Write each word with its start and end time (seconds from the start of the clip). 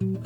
Thank 0.00 0.25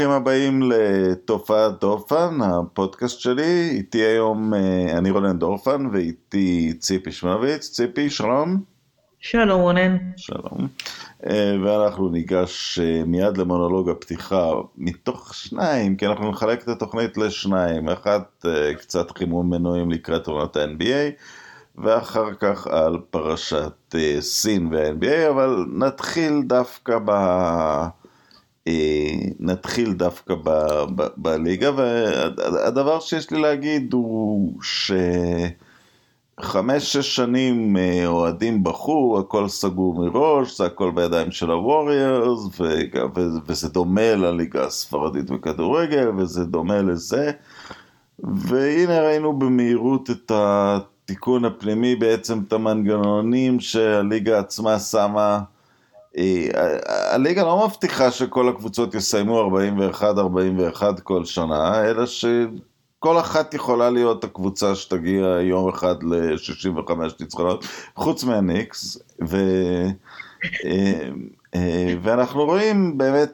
ברוכים 0.00 0.16
הבאים 0.16 0.62
לתופעת 0.62 1.80
דורפן, 1.80 2.38
הפודקאסט 2.42 3.20
שלי. 3.20 3.70
איתי 3.70 3.98
היום 3.98 4.54
אה, 4.54 4.98
אני 4.98 5.10
רונן 5.10 5.38
דורפן 5.38 5.86
ואיתי 5.92 6.72
ציפי 6.78 7.12
שמוביץ. 7.12 7.70
ציפי, 7.70 8.10
שלום. 8.10 8.62
שלום 9.18 9.60
רונן. 9.60 9.96
שלום. 10.16 10.68
אה, 11.26 11.56
ואנחנו 11.64 12.08
ניגש 12.08 12.78
אה, 12.78 13.02
מיד 13.06 13.36
למונולוג 13.36 13.90
הפתיחה 13.90 14.50
מתוך 14.76 15.34
שניים, 15.34 15.96
כי 15.96 16.06
אנחנו 16.06 16.30
נחלק 16.30 16.62
את 16.62 16.68
התוכנית 16.68 17.16
לשניים. 17.16 17.88
אחת 17.88 18.44
קצת 18.78 19.10
חימום 19.10 19.50
מנועים 19.50 19.90
לקראת 19.90 20.26
עונת 20.26 20.56
ה-NBA. 20.56 21.22
ואחר 21.78 22.34
כך 22.34 22.66
על 22.66 22.98
פרשת 23.10 23.94
סין 24.20 24.68
וה-NBA, 24.72 25.30
אבל 25.30 25.64
נתחיל 25.72 26.42
דווקא 26.46 26.98
ב... 27.04 27.10
אה, 28.68 29.14
נתחיל 29.40 29.92
דווקא 29.92 30.34
בליגה, 31.16 31.70
והדבר 31.76 33.00
שיש 33.00 33.30
לי 33.30 33.40
להגיד 33.40 33.92
הוא 33.92 34.52
שחמש-שש 36.38 37.16
שנים 37.16 37.76
אה, 37.76 38.06
אוהדים 38.06 38.64
בכו, 38.64 39.18
הכל 39.20 39.48
סגור 39.48 39.94
מראש, 39.94 40.58
זה 40.58 40.64
הכל 40.64 40.90
בידיים 40.90 41.30
של 41.30 41.50
הווריורס, 41.50 42.60
וזה 43.46 43.68
דומה 43.68 44.14
לליגה 44.14 44.64
הספרדית 44.64 45.30
בכדורגל, 45.30 46.08
וזה 46.18 46.44
דומה 46.44 46.82
לזה, 46.82 47.30
והנה 48.18 49.00
ראינו 49.00 49.38
במהירות 49.38 50.10
את 50.10 50.32
התיקון 50.34 51.44
הפנימי, 51.44 51.96
בעצם 51.96 52.40
את 52.48 52.52
המנגנונים 52.52 53.60
שהליגה 53.60 54.38
עצמה 54.38 54.78
שמה 54.78 55.40
הליגה 56.86 57.42
לא 57.44 57.66
מבטיחה 57.66 58.10
שכל 58.10 58.48
הקבוצות 58.48 58.94
יסיימו 58.94 59.50
41-41 60.72 61.00
כל 61.02 61.24
שנה, 61.24 61.84
אלא 61.90 62.06
שכל 62.06 63.18
אחת 63.20 63.54
יכולה 63.54 63.90
להיות 63.90 64.24
הקבוצה 64.24 64.74
שתגיע 64.74 65.26
יום 65.40 65.68
אחד 65.68 66.02
ל-65 66.02 66.92
ניצחונות, 67.20 67.64
חוץ 67.96 68.24
מהניקס, 68.24 68.98
ו... 69.28 69.36
אה, 70.64 71.08
אה, 71.54 71.94
ואנחנו 72.02 72.44
רואים 72.44 72.98
באמת, 72.98 73.32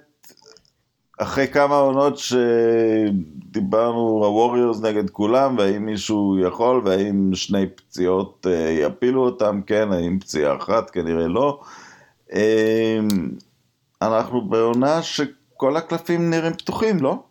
אחרי 1.19 1.49
כמה 1.49 1.77
עונות 1.77 2.19
שדיברנו 2.19 4.01
הווריורס 4.25 4.81
נגד 4.81 5.11
כולם, 5.11 5.59
והאם 5.59 5.87
מישהו 5.87 6.39
יכול, 6.39 6.83
והאם 6.85 7.31
שני 7.35 7.67
פציעות 7.67 8.47
יפילו 8.71 9.25
אותם, 9.25 9.61
כן, 9.67 9.93
האם 9.93 10.19
פציעה 10.19 10.57
אחת, 10.57 10.91
כנראה 10.91 11.29
לא. 11.29 11.61
אמ, 12.33 13.09
אנחנו 14.03 14.49
בעונה 14.49 15.03
שכל 15.03 15.77
הקלפים 15.77 16.31
נראים 16.31 16.53
פתוחים, 16.53 16.97
לא? 17.01 17.23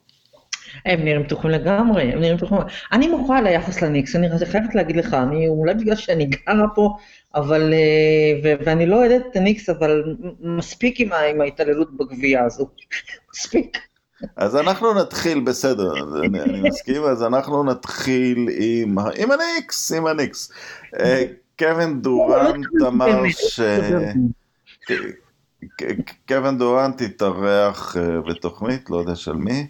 הם 0.86 1.04
נראים 1.06 1.24
פתוחים 1.24 1.50
לגמרי, 1.50 2.04
הם 2.04 2.20
נראים 2.20 2.38
פתוחים. 2.38 2.58
אני 2.92 3.08
מוכרחה 3.08 3.42
ליחס 3.42 3.82
לניקס, 3.82 4.16
אני 4.16 4.46
חייבת 4.46 4.76
להגיד 4.76 4.96
לך, 4.96 5.14
אני 5.14 5.48
אולי 5.48 5.74
בגלל 5.74 5.96
שאני 5.96 6.26
גרה 6.26 6.68
פה, 6.76 6.96
אבל, 7.36 7.74
אה, 7.74 8.40
ו- 8.44 8.66
ואני 8.66 8.86
לא 8.86 8.96
אוהדת 8.96 9.22
את 9.32 9.36
הניקס, 9.36 9.70
אבל 9.70 10.04
מספיק 10.40 11.00
עם, 11.00 11.14
עם 11.14 11.42
ההתעללות 11.42 11.98
בגבייה 11.98 12.44
הזו, 12.46 12.70
מספיק. 13.34 13.78
אז 14.36 14.56
אנחנו 14.56 14.94
נתחיל, 14.94 15.40
בסדר, 15.40 15.94
אני, 16.26 16.42
אני 16.42 16.70
מסכים, 16.70 17.04
אז 17.04 17.24
אנחנו 17.24 17.64
נתחיל 17.64 18.50
עם, 18.58 18.98
עם 19.18 19.30
הניקס, 19.32 19.92
עם 19.92 20.08
הניקס. 20.08 20.52
אה, 21.00 21.24
קווין 21.60 22.02
דורנט 22.02 22.66
אמר 22.88 23.22
ש... 23.30 23.60
קווין 26.28 26.58
דורנט 26.58 27.02
התארח 27.02 27.98
אה, 27.98 28.22
בתוכנית, 28.22 28.90
לא 28.90 28.98
יודע 28.98 29.16
של 29.16 29.34
מי, 29.34 29.68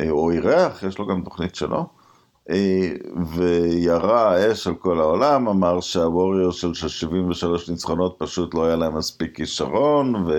אה, 0.00 0.10
או 0.10 0.30
אירח, 0.30 0.82
יש 0.82 0.98
לו 0.98 1.06
גם 1.06 1.22
תוכנית 1.24 1.54
שלו, 1.54 1.86
אה, 2.50 2.92
וירה 3.34 4.52
אש 4.52 4.66
על 4.66 4.74
כל 4.74 5.00
העולם, 5.00 5.48
אמר 5.48 5.80
שהווריור 5.80 6.52
של 6.52 6.74
73 6.74 7.68
ניצחונות 7.70 8.16
פשוט 8.18 8.54
לא 8.54 8.64
היה 8.64 8.76
להם 8.76 8.96
מספיק 8.96 9.36
כישרון, 9.36 10.14
ו... 10.14 10.32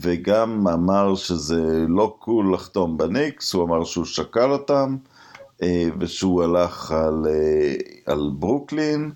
וגם 0.00 0.68
אמר 0.68 1.14
שזה 1.14 1.84
לא 1.88 2.16
קול 2.18 2.54
לחתום 2.54 2.96
בניקס, 2.96 3.54
הוא 3.54 3.64
אמר 3.64 3.84
שהוא 3.84 4.04
שקל 4.04 4.50
אותם, 4.50 4.96
ושהוא 6.00 6.44
הלך 6.44 6.90
על, 6.90 7.26
על 8.06 8.30
ברוקלין. 8.38 9.10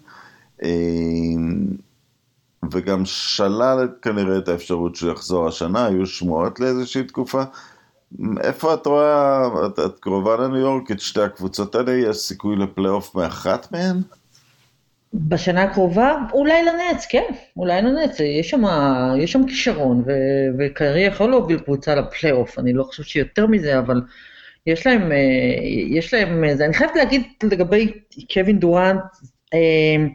וגם 2.70 3.04
שלל 3.04 3.88
כנראה 4.02 4.38
את 4.38 4.48
האפשרות 4.48 4.96
שהוא 4.96 5.12
יחזור 5.12 5.48
השנה, 5.48 5.86
היו 5.86 6.06
שמועות 6.06 6.60
לאיזושהי 6.60 7.04
תקופה. 7.04 7.42
איפה 8.40 8.74
את 8.74 8.86
רואה, 8.86 9.46
את, 9.66 9.78
את 9.78 9.98
קרובה 10.00 10.36
לניו 10.36 10.56
יורק, 10.56 10.90
את 10.90 11.00
שתי 11.00 11.20
הקבוצות 11.20 11.74
האלה, 11.74 11.92
יש 11.92 12.16
סיכוי 12.16 12.56
לפלייאוף 12.56 13.14
מאחת 13.14 13.72
מהן? 13.72 13.96
בשנה 15.14 15.62
הקרובה, 15.62 16.16
אולי 16.32 16.64
לנץ, 16.64 17.06
כן, 17.10 17.24
אולי 17.56 17.82
לנץ, 17.82 18.20
יש 18.20 18.50
שם, 18.50 18.62
יש 19.18 19.32
שם 19.32 19.46
כישרון, 19.46 20.04
וקרי 20.58 21.00
יכול 21.00 21.30
להוביל 21.30 21.58
קבוצה 21.58 21.94
לפלייאוף, 21.94 22.58
אני 22.58 22.72
לא 22.72 22.84
חושב 22.84 23.02
שיותר 23.02 23.46
מזה, 23.46 23.78
אבל 23.78 24.00
יש 24.66 24.86
להם, 24.86 25.12
אה, 25.12 25.16
יש 25.88 26.14
להם, 26.14 26.44
זה, 26.54 26.64
אני 26.64 26.74
חייבת 26.74 26.96
להגיד 26.96 27.22
לגבי 27.42 27.92
קווין 28.34 28.58
דורנט, 28.58 29.00
אה, 29.54 30.06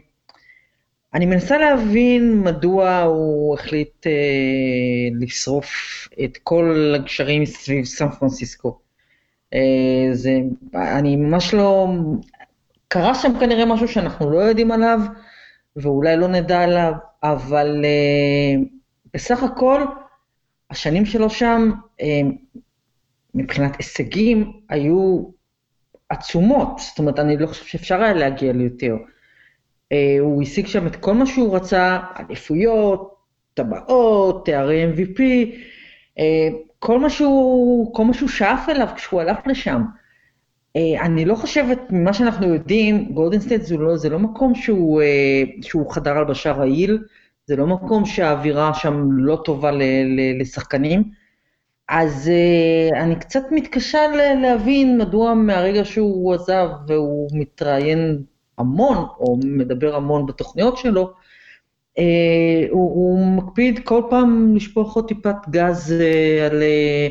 אני 1.18 1.26
מנסה 1.26 1.58
להבין 1.58 2.40
מדוע 2.40 3.00
הוא 3.00 3.54
החליט 3.54 4.06
אה, 4.06 4.12
לשרוף 5.20 5.68
את 6.24 6.36
כל 6.42 6.94
הגשרים 6.96 7.46
סביב 7.46 7.84
סן 7.84 8.08
פרנסיסקו. 8.08 8.78
אה, 9.54 10.08
זה, 10.12 10.38
אני 10.74 11.16
ממש 11.16 11.54
לא... 11.54 11.88
קרה 12.88 13.14
שם 13.14 13.32
כנראה 13.40 13.64
משהו 13.64 13.88
שאנחנו 13.88 14.30
לא 14.30 14.38
יודעים 14.38 14.72
עליו, 14.72 15.00
ואולי 15.76 16.16
לא 16.16 16.28
נדע 16.28 16.60
עליו, 16.60 16.92
אבל 17.22 17.84
אה, 17.84 18.62
בסך 19.14 19.42
הכל, 19.42 19.82
השנים 20.70 21.06
שלו 21.06 21.30
שם, 21.30 21.70
אה, 22.00 22.20
מבחינת 23.34 23.76
הישגים, 23.76 24.52
היו 24.68 25.24
עצומות. 26.08 26.78
זאת 26.78 26.98
אומרת, 26.98 27.18
אני 27.18 27.36
לא 27.36 27.46
חושב 27.46 27.64
שאפשר 27.64 28.02
היה 28.02 28.12
להגיע 28.12 28.52
ליותר. 28.52 28.92
אה, 28.92 29.17
הוא 30.20 30.42
השיג 30.42 30.66
שם 30.66 30.86
את 30.86 30.96
כל 30.96 31.14
מה 31.14 31.26
שהוא 31.26 31.56
רצה, 31.56 31.98
אליפויות, 32.20 33.18
טבעות, 33.54 34.46
תארי 34.46 34.86
MVP, 34.92 35.20
אה, 36.18 36.48
כל 36.78 36.98
מה 36.98 37.10
שהוא, 37.10 37.94
כל 37.94 38.04
מה 38.04 38.14
שהוא 38.14 38.28
שאף 38.28 38.68
אליו 38.68 38.88
כשהוא 38.96 39.20
הלך 39.20 39.38
לשם. 39.46 39.82
אה, 40.76 41.04
אני 41.06 41.24
לא 41.24 41.34
חושבת, 41.34 41.78
ממה 41.90 42.12
שאנחנו 42.12 42.54
יודעים, 42.54 43.12
גולדן 43.14 43.40
סטייט 43.40 43.62
זה 43.62 43.76
לא, 43.76 43.96
זה 43.96 44.08
לא 44.08 44.18
מקום 44.18 44.54
שהוא, 44.54 45.02
שהוא 45.62 45.90
חדר 45.90 46.18
הלבשה 46.18 46.52
רעיל, 46.52 46.98
זה 47.46 47.56
לא 47.56 47.66
מקום 47.66 48.06
שהאווירה 48.06 48.74
שם 48.74 49.08
לא 49.12 49.42
טובה 49.44 49.70
ל, 49.70 49.82
ל, 49.82 50.40
לשחקנים. 50.40 51.04
אז 51.88 52.30
אני 53.02 53.16
קצת 53.16 53.42
מתקשה 53.50 53.98
להבין 54.42 54.98
מדוע 54.98 55.34
מהרגע 55.34 55.84
שהוא 55.84 56.34
עזב 56.34 56.68
והוא 56.86 57.30
מתראיין 57.32 58.22
המון, 58.58 58.96
או 58.96 59.38
מדבר 59.44 59.96
המון 59.96 60.26
בתוכניות 60.26 60.76
שלו, 60.76 61.12
אה, 61.98 62.66
הוא, 62.70 62.94
הוא 62.94 63.26
מקפיד 63.36 63.80
כל 63.84 64.02
פעם 64.10 64.56
לשפוך 64.56 64.96
עוד 64.96 65.08
טיפת 65.08 65.36
גז 65.50 65.92
אה, 65.92 66.46
על, 66.46 66.62
אה, 66.62 67.08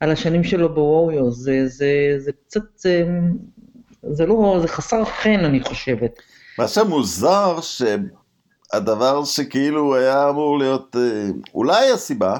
על 0.00 0.10
השנים 0.10 0.44
שלו 0.44 0.74
בווריו, 0.74 1.30
זה, 1.30 1.68
זה, 1.68 2.14
זה 2.18 2.30
קצת, 2.46 2.62
זה, 2.76 3.08
זה 4.12 4.26
לא, 4.26 4.58
זה 4.60 4.68
חסר 4.68 5.04
חן 5.04 5.44
אני 5.44 5.60
חושבת. 5.60 6.10
מה 6.58 6.68
שמוזר 6.68 7.58
שהדבר 7.60 9.24
שכאילו 9.24 9.96
היה 9.96 10.28
אמור 10.28 10.58
להיות 10.58 10.96
אולי 11.54 11.90
הסיבה, 11.90 12.36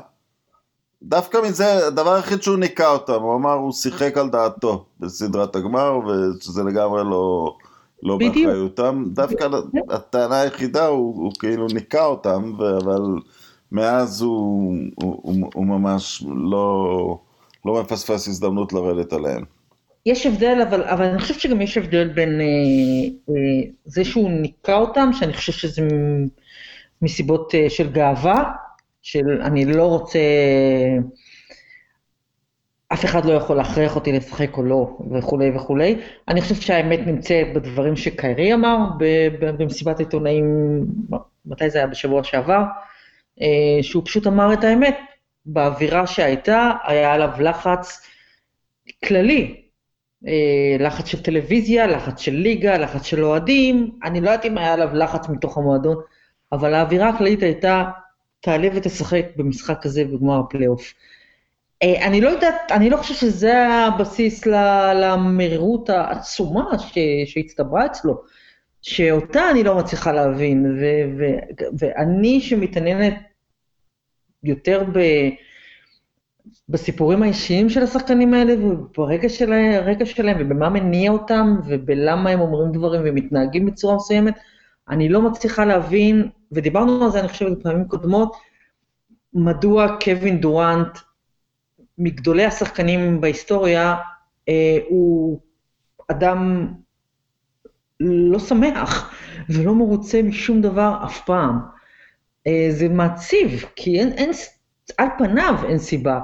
דווקא 1.03 1.39
מזה, 1.49 1.87
הדבר 1.87 2.15
היחיד 2.15 2.43
שהוא 2.43 2.57
ניקה 2.57 2.89
אותם, 2.89 3.23
הוא 3.23 3.37
אמר 3.37 3.53
הוא 3.53 3.73
שיחק 3.73 4.17
על 4.17 4.31
דעתו 4.31 4.85
בסדרת 5.01 5.57
הגמר, 5.57 5.99
ושזה 5.99 6.63
לגמרי 6.63 7.05
לא, 7.05 7.57
לא 8.03 8.17
בדיוק. 8.17 8.47
באחריותם, 8.47 9.05
דווקא 9.07 9.49
הטענה 9.91 10.41
היחידה 10.41 10.87
הוא, 10.87 11.17
הוא 11.17 11.33
כאילו 11.39 11.67
ניקה 11.67 12.05
אותם, 12.05 12.53
אבל 12.59 13.03
מאז 13.73 14.23
הוא, 14.23 14.77
הוא, 14.95 15.21
הוא, 15.23 15.51
הוא 15.55 15.67
ממש 15.67 16.25
לא, 16.51 17.19
לא 17.65 17.81
מפספס 17.83 18.29
הזדמנות 18.29 18.73
לרדת 18.73 19.13
עליהם. 19.13 19.45
יש 20.07 20.27
הבדל, 20.27 20.63
אבל, 20.69 20.83
אבל 20.83 21.05
אני 21.05 21.19
חושבת 21.19 21.41
שגם 21.41 21.61
יש 21.61 21.79
הבדל 21.79 22.09
בין 22.09 22.41
אה, 22.41 22.47
אה, 23.29 23.71
זה 23.85 24.05
שהוא 24.05 24.31
ניקה 24.31 24.77
אותם, 24.77 25.11
שאני 25.13 25.33
חושבת 25.33 25.55
שזה 25.55 25.89
מסיבות 27.03 27.55
אה, 27.55 27.71
של 27.71 27.93
גאווה, 27.93 28.53
של 29.03 29.41
אני 29.43 29.65
לא 29.65 29.83
רוצה, 29.83 30.19
אף 32.93 33.05
אחד 33.05 33.25
לא 33.25 33.33
יכול 33.33 33.57
להכריח 33.57 33.97
אותי 33.97 34.13
לשחק 34.13 34.57
או 34.57 34.63
לא, 34.63 34.99
וכולי 35.11 35.51
וכולי. 35.57 36.01
אני 36.29 36.41
חושבת 36.41 36.63
שהאמת 36.63 37.01
נמצאת 37.07 37.47
בדברים 37.55 37.97
שקיירי 37.97 38.55
אמר 38.55 38.77
במסיבת 39.41 39.99
עיתונאים, 39.99 40.45
מתי 41.47 41.71
זה 41.71 41.79
היה? 41.79 41.87
בשבוע 41.87 42.25
שעבר, 42.25 42.63
אה, 43.41 43.83
שהוא 43.83 44.03
פשוט 44.07 44.27
אמר 44.27 44.53
את 44.53 44.65
האמת, 44.65 44.99
באווירה 45.47 46.07
שהייתה, 46.07 46.73
היה 46.85 47.13
עליו 47.13 47.31
לחץ 47.41 48.07
כללי, 49.05 49.63
אה, 50.27 50.77
לחץ 50.79 51.07
של 51.07 51.23
טלוויזיה, 51.23 51.87
לחץ 51.87 52.21
של 52.21 52.33
ליגה, 52.33 52.79
לחץ 52.79 53.03
של 53.05 53.25
אוהדים, 53.25 53.91
אני 54.05 54.21
לא 54.21 54.31
יודעת 54.31 54.45
אם 54.45 54.59
היה 54.59 54.73
עליו 54.73 54.89
לחץ 54.95 55.29
מתוך 55.29 55.59
המועדון, 55.59 55.97
אבל 56.53 56.75
האווירה 56.75 57.09
הכללית 57.09 57.43
הייתה, 57.43 57.85
תעלה 58.41 58.69
ותשחק 58.75 59.27
במשחק 59.37 59.87
הזה 59.87 60.05
בגמר 60.05 60.39
הפלייאוף. 60.39 60.95
אה, 61.83 62.07
אני 62.07 62.21
לא 62.21 62.29
יודעת, 62.29 62.55
אני 62.71 62.91
לא 62.91 62.97
חושבת 62.97 63.17
שזה 63.17 63.69
הבסיס 63.69 64.47
למרירות 64.95 65.91
העצומה 65.91 66.71
שהצטברה 67.25 67.87
אצלו, 67.87 68.23
שאותה 68.83 69.51
אני 69.51 69.65
לא 69.65 69.77
מצליחה 69.79 70.13
להבין, 70.13 70.79
ואני 71.79 72.41
שמתעניינת 72.41 73.15
יותר 74.43 74.85
ב... 74.93 75.01
בסיפורים 76.69 77.23
האישיים 77.23 77.69
של 77.69 77.83
השחקנים 77.83 78.35
האלה, 78.35 78.55
וברגע 78.67 79.29
שלהם, 79.29 80.05
שלהם, 80.05 80.37
ובמה 80.41 80.69
מניע 80.69 81.11
אותם, 81.11 81.57
ובלמה 81.67 82.31
הם 82.31 82.41
אומרים 82.41 82.73
דברים 82.73 83.01
ומתנהגים 83.05 83.67
בצורה 83.67 83.97
מסוימת, 83.97 84.35
אני 84.89 85.09
לא 85.09 85.23
מצליחה 85.23 85.65
להבין, 85.65 86.29
ודיברנו 86.53 87.05
על 87.05 87.11
זה, 87.11 87.21
אני 87.21 87.29
חושבת, 87.29 87.59
בפעמים 87.59 87.89
קודמות, 87.89 88.37
מדוע 89.35 89.97
קווין 90.05 90.41
דורנט, 90.41 90.99
מגדולי 92.01 92.45
השחקנים 92.45 93.21
בהיסטוריה, 93.21 93.97
אה, 94.49 94.79
הוא 94.89 95.41
אדם 96.11 96.73
לא 98.01 98.39
שמח 98.39 99.15
ולא 99.49 99.75
מרוצה 99.75 100.23
משום 100.23 100.63
דבר 100.63 100.95
אף 101.05 101.25
פעם. 101.25 101.59
אה, 102.47 102.67
זה 102.71 102.89
מעציב, 102.89 103.65
כי 103.77 104.01
אין, 104.01 104.13
אין, 104.13 104.31
על 104.99 105.09
פניו 105.19 105.55
אין 105.69 105.79
סיבה. 105.79 106.21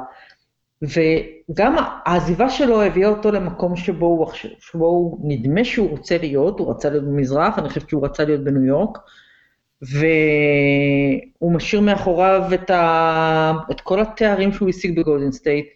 וגם 0.83 1.77
העזיבה 1.79 2.51
שלו 2.51 2.83
הביאה 2.83 3.09
אותו 3.09 3.31
למקום 3.33 3.77
שבו 3.77 4.07
הוא, 4.07 4.27
שבו 4.59 4.87
הוא 4.87 5.19
נדמה 5.23 5.65
שהוא 5.65 5.91
רוצה 5.91 6.19
להיות, 6.19 6.59
הוא 6.59 6.71
רצה 6.71 6.91
להיות 6.91 7.05
במזרח, 7.05 7.59
אני 7.59 7.69
חושבת 7.69 7.89
שהוא 7.89 8.05
רצה 8.05 8.25
להיות 8.25 8.45
בניו 8.45 8.65
יורק, 8.65 8.99
והוא 9.83 11.53
משאיר 11.53 11.81
מאחוריו 11.81 12.43
את, 12.55 12.71
ה... 12.71 13.53
את 13.71 13.81
כל 13.81 14.01
התארים 14.01 14.53
שהוא 14.53 14.69
השיג 14.69 15.01
בגולדן 15.01 15.33
סטייט, 15.33 15.67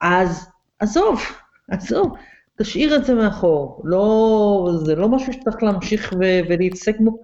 אז 0.00 0.48
עזוב, 0.78 1.20
עזוב, 1.68 2.16
תשאיר 2.58 2.96
את 2.96 3.04
זה 3.04 3.14
מאחור, 3.14 3.82
לא, 3.84 4.70
זה 4.84 4.94
לא 4.94 5.08
משהו 5.08 5.32
שצריך 5.32 5.62
להמשיך 5.62 6.12
ו... 6.12 6.24
ולהתעסק 6.48 6.96
בו. 7.00 7.22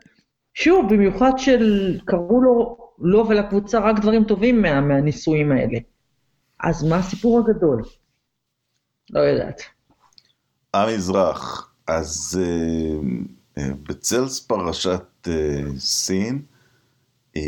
שוב, 0.55 0.95
במיוחד 0.95 1.33
שקראו 1.37 2.41
לו, 2.41 2.77
לו 2.99 3.29
ולקבוצה 3.29 3.79
רק 3.79 3.99
דברים 3.99 4.25
טובים 4.25 4.63
מה... 4.63 4.81
מהניסויים 4.81 5.53
האלה. 5.53 5.79
אז 6.61 6.85
מה 6.85 6.97
הסיפור 6.97 7.39
הגדול? 7.39 7.83
לא 9.11 9.21
יודעת. 9.21 9.63
המזרח, 10.75 11.73
אז 11.87 12.41
uh, 12.43 13.61
בצל 13.89 14.25
פרשת 14.47 15.18
סין, 15.79 16.43
uh, 17.37 17.39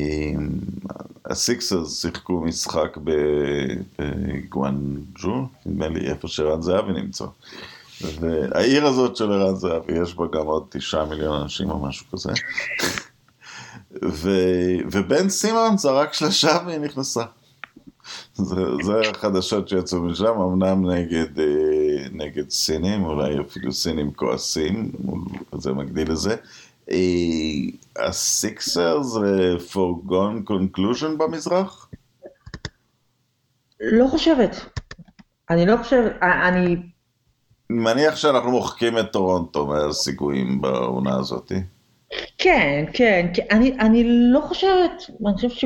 הסיקסרס 1.25 2.01
שיחקו 2.01 2.41
משחק 2.41 2.97
בגואנג'ו, 3.99 5.49
נדמה 5.67 5.89
לי 5.89 6.11
איפה 6.11 6.29
שרן 6.29 6.63
זהבי 6.63 6.93
נמצא. 6.93 7.25
והעיר 8.01 8.87
הזאת 8.87 9.17
של 9.17 9.33
ערן 9.33 9.55
זהבי, 9.55 9.93
יש 10.03 10.15
בה 10.15 10.25
גם 10.33 10.47
עוד 10.47 10.65
תשעה 10.69 11.05
מיליון 11.05 11.43
אנשים 11.43 11.71
או 11.71 11.79
משהו 11.79 12.07
כזה. 12.13 12.33
ו... 14.05 14.31
ובן 14.93 15.29
סימון 15.29 15.79
זרק 15.79 16.13
שלושה 16.13 16.59
והיא 16.67 16.79
נכנסה. 16.79 17.25
זה, 18.35 18.55
זה 18.83 19.01
החדשות 19.11 19.69
שיצאו 19.69 20.03
משם, 20.03 20.41
אמנם 20.41 20.91
נגד, 20.91 21.41
אה, 21.41 22.07
נגד 22.13 22.51
סינים, 22.51 23.05
אולי 23.05 23.41
אפילו 23.41 23.73
סינים 23.73 24.13
כועסים, 24.13 24.93
זה 25.53 25.73
מגדיל 25.73 26.13
לזה. 26.13 26.37
אה, 26.91 28.07
הסיקסר 28.07 29.03
זה 29.03 29.57
foregone 29.73 30.51
conclusion 30.51 31.17
במזרח? 31.19 31.91
לא 33.81 34.07
חושבת. 34.09 34.57
אני 35.51 35.67
לא 35.67 35.77
חושבת, 35.77 36.13
אה, 36.23 36.49
אני... 36.49 36.77
מניח 37.71 38.17
שאנחנו 38.17 38.51
מוחקים 38.51 38.99
את 38.99 39.13
טורונטו 39.13 39.67
מהסיכויים 39.67 40.61
בעונה 40.61 41.17
הזאת. 41.19 41.53
כן, 42.39 42.85
כן, 42.93 43.27
כן. 43.35 43.43
אני, 43.51 43.77
אני 43.81 44.05
לא 44.33 44.41
חושבת, 44.41 45.11
אני 45.27 45.35
חושבת 45.35 45.51
ש... 45.51 45.65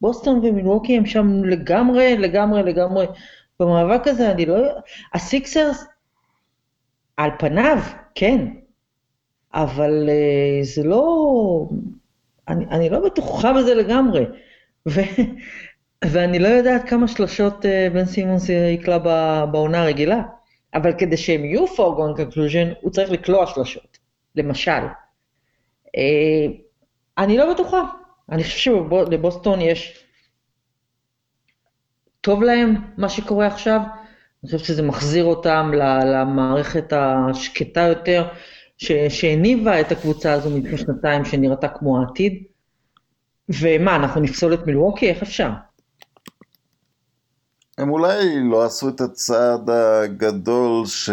בוסטון 0.00 0.38
ומילווקי 0.38 0.96
הם 0.96 1.06
שם 1.06 1.44
לגמרי, 1.44 2.16
לגמרי, 2.16 2.62
לגמרי 2.62 3.06
במאבק 3.60 4.08
הזה, 4.08 4.30
אני 4.30 4.46
לא... 4.46 4.56
הסיקסרס, 5.14 5.84
על 7.16 7.30
פניו, 7.38 7.78
כן, 8.14 8.46
אבל 9.54 10.08
אה, 10.08 10.64
זה 10.64 10.82
לא... 10.82 11.68
אני, 12.48 12.66
אני 12.66 12.88
לא 12.88 13.00
בטוחה 13.04 13.52
בזה 13.52 13.74
לגמרי. 13.74 14.24
ו, 14.88 15.00
ואני 16.12 16.38
לא 16.38 16.48
יודעת 16.48 16.88
כמה 16.88 17.08
שלשות 17.08 17.64
אה, 17.64 17.94
בן 17.94 18.04
סימונס 18.04 18.48
יקלע 18.48 18.98
בעונה 19.46 19.82
הרגילה, 19.82 20.22
אבל 20.74 20.92
כדי 20.98 21.16
שהם 21.16 21.44
יהיו 21.44 21.66
foregone 21.66 22.16
conclusion, 22.16 22.72
הוא 22.80 22.90
צריך 22.90 23.10
לקלוע 23.10 23.46
שלשות, 23.46 23.98
למשל. 24.36 24.82
אה, 25.86 26.50
אני 27.18 27.36
לא 27.36 27.54
בטוחה. 27.54 27.82
אני 28.32 28.44
חושב 28.44 28.58
שלבוסטון 28.58 29.60
יש... 29.60 30.04
טוב 32.20 32.42
להם 32.42 32.74
מה 32.96 33.08
שקורה 33.08 33.46
עכשיו, 33.46 33.80
אני 34.42 34.50
חושב 34.50 34.58
שזה 34.58 34.82
מחזיר 34.82 35.24
אותם 35.24 35.70
למערכת 36.04 36.92
השקטה 36.92 37.80
יותר, 37.80 38.28
שהניבה 39.08 39.80
את 39.80 39.92
הקבוצה 39.92 40.32
הזו 40.32 40.50
מלפני 40.50 40.78
שנתיים, 40.78 41.24
שנראתה 41.24 41.68
כמו 41.68 42.00
העתיד. 42.00 42.42
ומה, 43.60 43.96
אנחנו 43.96 44.20
נפסול 44.20 44.54
את 44.54 44.66
מילווקי? 44.66 45.10
איך 45.10 45.22
אפשר? 45.22 45.50
הם 47.78 47.90
אולי 47.90 48.40
לא 48.50 48.64
עשו 48.64 48.88
את 48.88 49.00
הצעד 49.00 49.70
הגדול 49.70 50.86
ש... 50.86 51.10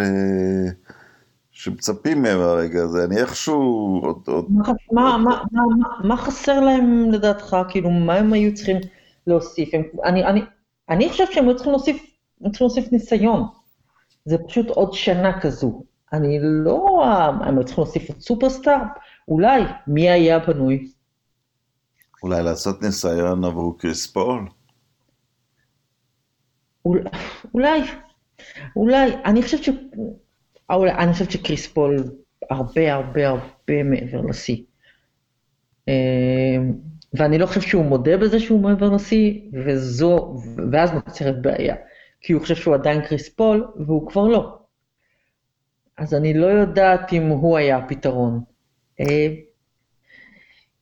שמצפים 1.52 2.22
מהם 2.22 2.40
הרגע 2.40 2.84
הזה, 2.84 3.04
אני 3.04 3.18
איכשהו 3.18 4.00
עוד... 4.04 4.24
עוד 4.28 4.46
מה, 4.50 4.64
מה, 4.92 5.18
מה, 5.18 5.44
מה, 5.52 5.64
מה 6.04 6.18
חסר 6.18 6.60
להם 6.60 7.12
לדעתך? 7.12 7.58
כאילו, 7.70 7.90
מה 7.90 8.16
הם 8.16 8.34
היו 8.34 8.56
צריכים 8.56 8.78
להוסיף? 9.28 9.74
הם, 9.74 9.84
אני, 10.04 10.26
אני, 10.26 10.42
אני 10.90 11.10
חושבת 11.10 11.32
שהם 11.32 11.46
היו 11.48 11.56
צריכים 11.56 11.72
להוסיף, 11.72 11.98
צריכים 12.44 12.68
להוסיף 12.68 12.92
ניסיון. 12.92 13.44
זה 14.26 14.38
פשוט 14.48 14.70
עוד 14.70 14.94
שנה 14.94 15.42
כזו. 15.42 15.84
אני 16.14 16.40
לא... 16.42 17.06
הם 17.42 17.58
היו 17.58 17.66
צריכים 17.66 17.84
להוסיף 17.84 18.10
את 18.10 18.22
סופרסטאר? 18.22 18.82
אולי. 19.28 19.62
מי 19.88 20.10
היה 20.10 20.46
פנוי? 20.46 20.92
אולי 22.24 22.44
לעשות 22.44 22.82
ניסיון 22.82 23.46
עבור 23.46 23.80
קריס 23.80 24.08
פול? 24.08 24.48
אולי. 27.54 27.82
אולי. 28.76 29.16
אני 29.26 29.44
חושבת 29.44 29.64
ש... 29.64 29.70
אבל 30.70 30.90
אני 30.90 31.14
חושבת 31.14 31.32
שקריס 31.32 31.68
פול 31.68 32.04
הרבה 32.50 32.94
הרבה 32.94 33.28
הרבה 33.30 33.84
מעבר 33.84 34.22
לשיא. 34.22 34.64
אמ, 35.88 36.74
ואני 37.14 37.38
לא 37.38 37.46
חושבת 37.46 37.64
שהוא 37.64 37.86
מודה 37.86 38.18
בזה 38.18 38.40
שהוא 38.40 38.62
מעבר 38.62 38.90
לשיא, 38.90 39.42
וזו, 39.66 40.38
ואז 40.72 40.92
נוצרת 40.92 41.42
בעיה. 41.42 41.76
כי 42.22 42.34
הוא 42.34 42.42
חושב 42.42 42.56
שהוא 42.56 42.76
עדיין 42.76 43.02
קריס 43.02 43.30
פול, 43.30 43.68
והוא 43.86 44.10
כבר 44.10 44.28
לא. 44.28 44.57
אז 45.98 46.14
אני 46.14 46.34
לא 46.34 46.46
יודעת 46.46 47.14
אם 47.14 47.28
הוא 47.28 47.58
היה 47.58 47.78
הפתרון. 47.78 48.42
אמ, 49.00 49.06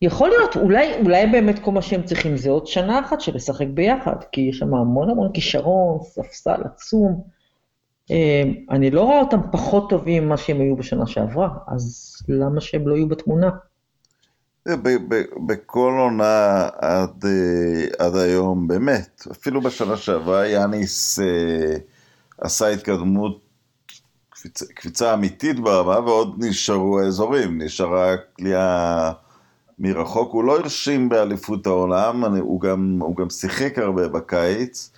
יכול 0.01 0.29
להיות, 0.29 0.55
אולי, 0.55 0.93
אולי 1.01 1.27
באמת 1.27 1.60
כל 1.60 1.72
מה 1.72 1.81
שהם 1.81 2.03
צריכים 2.03 2.38
זה 2.38 2.50
עוד 2.50 2.67
שנה 2.67 3.00
אחת 3.00 3.22
של 3.22 3.36
לשחק 3.36 3.67
ביחד, 3.74 4.15
כי 4.31 4.41
יש 4.41 4.57
שם 4.57 4.74
המון 4.74 5.10
המון 5.10 5.31
כישרון, 5.34 6.00
ספסל 6.03 6.62
עצום. 6.63 7.24
אמ, 8.10 8.53
אני 8.69 8.91
לא 8.91 9.03
רואה 9.03 9.19
אותם 9.19 9.39
פחות 9.51 9.89
טובים 9.89 10.25
ממה 10.25 10.38
שהם 10.38 10.62
היו 10.62 10.75
בשנה 10.75 11.07
שעברה, 11.07 11.50
אז 11.67 12.15
למה 12.29 12.62
שהם 12.62 12.88
לא 12.88 12.95
יהיו 12.95 13.07
בתמונה? 13.07 13.50
בכל 15.48 15.93
עונה 16.00 16.69
עד, 16.77 17.25
אה, 17.25 18.05
עד 18.05 18.15
היום, 18.15 18.67
באמת, 18.67 19.24
אפילו 19.31 19.62
בשנה 19.62 19.98
שעברה 19.98 20.48
יאניס 20.48 21.19
אה, 21.19 21.77
עשה 22.38 22.67
התקדמות 22.67 23.44
קפיצה, 24.45 24.65
קפיצה 24.65 25.13
אמיתית 25.13 25.59
ברמה, 25.59 25.99
ועוד 25.99 26.35
נשארו 26.37 26.99
האזורים, 26.99 27.61
נשארה 27.61 28.17
קליעה 28.35 29.11
מרחוק, 29.79 30.33
הוא 30.33 30.43
לא 30.43 30.57
הרשים 30.57 31.09
באליפות 31.09 31.67
העולם, 31.67 32.25
אני, 32.25 32.39
הוא, 32.39 32.61
גם, 32.61 32.99
הוא 33.01 33.15
גם 33.15 33.29
שיחק 33.29 33.77
הרבה 33.77 34.07
בקיץ. 34.07 34.91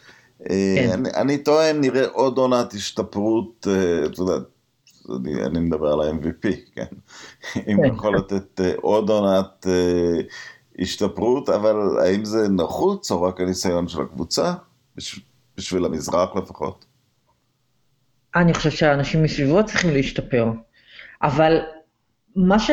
אה, 0.50 0.76
כן. 0.78 0.90
אני, 0.94 1.10
אני 1.16 1.38
טוען, 1.38 1.82
נראה 1.82 2.08
עוד 2.08 2.38
עונת 2.38 2.74
השתפרות, 2.74 3.68
אה, 3.70 4.06
אתה 4.06 4.22
יודע, 4.22 4.34
אני, 5.16 5.44
אני 5.44 5.60
מדבר 5.60 5.88
על 5.88 6.02
ה-MVP, 6.02 6.48
כן? 6.76 6.86
אם 7.72 7.78
כן. 7.78 7.86
יכול 7.86 8.18
לתת 8.18 8.62
עוד 8.82 9.10
עונת 9.10 9.68
השתפרות, 10.80 11.50
אבל 11.50 11.76
האם 12.00 12.26
זה 12.26 12.50
נחוץ 12.50 13.12
או 13.12 13.22
רק 13.22 13.42
הניסיון 13.42 13.88
של 13.88 14.02
הקבוצה? 14.02 14.54
בשביל 15.58 15.86
המזרח 15.86 16.36
לפחות. 16.36 16.86
אני 18.42 18.54
חושב 18.54 18.70
שהאנשים 18.70 19.24
מסביבו 19.24 19.66
צריכים 19.66 19.94
להשתפר, 19.94 20.52
אבל 21.24 21.60
מה, 22.36 22.60
ש... 22.60 22.72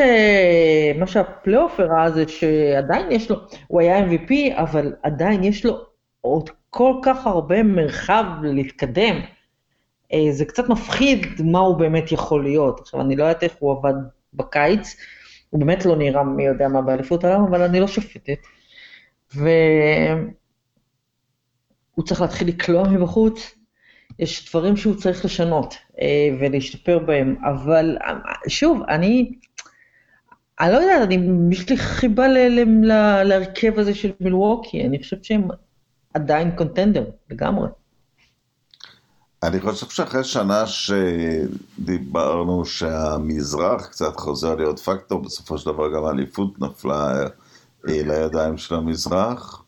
מה 0.99 1.07
שהפלייאוף 1.07 1.79
הראה 1.79 2.11
זה 2.11 2.27
שעדיין 2.27 3.11
יש 3.11 3.31
לו, 3.31 3.37
הוא 3.67 3.81
היה 3.81 4.05
MVP, 4.05 4.31
אבל 4.53 4.93
עדיין 5.03 5.43
יש 5.43 5.65
לו 5.65 5.85
עוד 6.21 6.49
כל 6.69 6.93
כך 7.03 7.27
הרבה 7.27 7.63
מרחב 7.63 8.25
להתקדם. 8.43 9.15
אה, 10.13 10.31
זה 10.31 10.45
קצת 10.45 10.69
מפחיד 10.69 11.25
מה 11.43 11.59
הוא 11.59 11.77
באמת 11.77 12.11
יכול 12.11 12.43
להיות. 12.43 12.79
עכשיו, 12.79 13.01
אני 13.01 13.15
לא 13.15 13.23
יודעת 13.23 13.43
איך 13.43 13.53
הוא 13.59 13.71
עבד 13.71 13.93
בקיץ, 14.33 14.95
הוא 15.49 15.59
באמת 15.59 15.85
לא 15.85 15.95
נראה 15.95 16.23
מי 16.23 16.45
יודע 16.45 16.67
מה 16.67 16.81
באליפות 16.81 17.23
העולם, 17.23 17.43
אבל 17.43 17.61
אני 17.61 17.79
לא 17.79 17.87
שופטת. 17.87 18.39
והוא 19.35 19.45
צריך 22.05 22.21
להתחיל 22.21 22.47
לקלוע 22.47 22.87
מבחוץ, 22.87 23.55
יש 24.19 24.49
דברים 24.49 24.77
שהוא 24.77 24.95
צריך 24.95 25.25
לשנות 25.25 25.75
אה, 26.01 26.37
ולהשתפר 26.39 26.99
בהם, 26.99 27.35
אבל 27.43 27.97
שוב, 28.47 28.81
אני, 28.89 29.31
אני 30.59 30.71
לא 30.71 30.77
יודעת, 30.77 31.01
אני, 31.01 31.17
יש 31.51 31.69
לי 31.69 31.77
חיבה 31.77 32.27
להרכב 33.23 33.79
הזה 33.79 33.95
של 33.95 34.11
מילווקי, 34.19 34.85
אני 34.85 34.99
חושבת 34.99 35.23
שהם 35.25 35.47
עדיין 36.13 36.51
קונטנדר, 36.51 37.05
לגמרי. 37.29 37.67
אני 39.43 39.59
חושב 39.59 39.89
שאחרי 39.89 40.23
שנה 40.23 40.63
שדיברנו 40.67 42.65
שהמזרח 42.65 43.85
קצת 43.85 44.15
חוזר 44.15 44.55
להיות 44.55 44.79
פקטור, 44.79 45.21
בסופו 45.21 45.57
של 45.57 45.65
דבר 45.71 45.93
גם 45.95 46.05
האליפות 46.05 46.59
נפלה 46.59 47.23
אה, 47.23 47.27
לידיים 47.87 48.57
של 48.57 48.75
המזרח. 48.75 49.63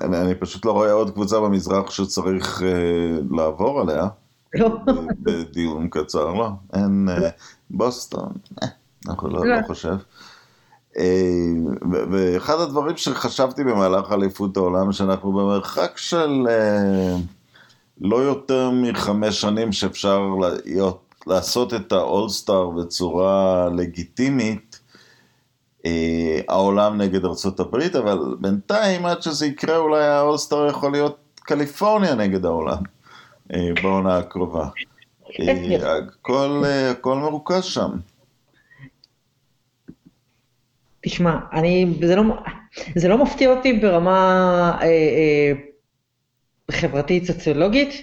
אני, 0.00 0.20
אני 0.20 0.34
פשוט 0.34 0.64
לא 0.64 0.72
רואה 0.72 0.92
עוד 0.92 1.10
קבוצה 1.10 1.40
במזרח 1.40 1.90
שצריך 1.90 2.60
uh, 2.60 3.34
לעבור 3.36 3.80
עליה. 3.80 4.06
לא. 4.54 4.78
בדיון 5.22 5.88
קצר, 5.90 6.32
לא. 6.32 6.48
אין 6.72 7.08
uh, 7.16 7.20
בוסטון, 7.70 8.32
אה, 8.62 8.68
אנחנו 9.08 9.28
לא, 9.28 9.46
לא 9.46 9.56
חושב. 9.66 9.96
Uh, 10.94 10.98
ואחד 12.10 12.60
הדברים 12.60 12.96
שחשבתי 12.96 13.64
במהלך 13.64 14.12
אליפות 14.12 14.56
העולם, 14.56 14.92
שאנחנו 14.92 15.32
במרחק 15.32 15.92
של 15.96 16.46
לא 18.00 18.16
יותר 18.16 18.70
מחמש 18.70 19.40
שנים 19.40 19.72
שאפשר 19.72 20.28
להיות, 20.64 21.14
לעשות 21.26 21.74
את 21.74 21.92
האולסטאר 21.92 22.70
בצורה 22.70 23.68
לגיטימית, 23.76 24.71
אה, 24.71 24.71
העולם 26.48 27.00
נגד 27.00 27.24
ארה"ב, 27.24 27.76
אבל 27.98 28.18
בינתיים 28.40 29.06
עד 29.06 29.22
שזה 29.22 29.46
יקרה 29.46 29.76
אולי 29.76 30.04
האולסטאר 30.04 30.68
יכול 30.68 30.92
להיות 30.92 31.18
קליפורניה 31.34 32.14
נגד 32.14 32.44
העולם 32.44 32.82
אה, 33.54 33.68
בעונה 33.82 34.18
הקרובה. 34.18 34.68
אה, 35.40 35.98
הכל, 35.98 36.62
הכל 36.90 37.16
מרוכז 37.16 37.64
שם. 37.64 37.90
תשמע, 41.02 41.38
אני, 41.52 41.86
זה 42.00 42.16
לא, 42.16 42.22
זה 42.94 43.08
לא 43.08 43.22
מפתיע 43.22 43.50
אותי 43.50 43.72
ברמה 43.72 44.78
אה, 44.80 44.86
אה, 44.86 45.52
חברתית 46.70 47.24
סוציולוגית. 47.24 48.02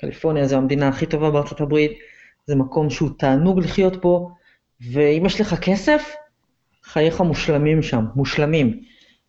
קליפורניה 0.00 0.46
זו 0.46 0.56
המדינה 0.56 0.88
הכי 0.88 1.06
טובה 1.06 1.30
בארצות 1.30 1.60
הברית, 1.60 1.98
זה 2.46 2.54
מקום 2.54 2.90
שהוא 2.90 3.10
תענוג 3.18 3.60
לחיות 3.60 4.00
בו, 4.00 4.30
ואם 4.92 5.26
יש 5.26 5.40
לך 5.40 5.54
כסף, 5.54 6.14
חייך 6.88 7.20
מושלמים 7.20 7.82
שם, 7.82 8.04
מושלמים. 8.14 8.80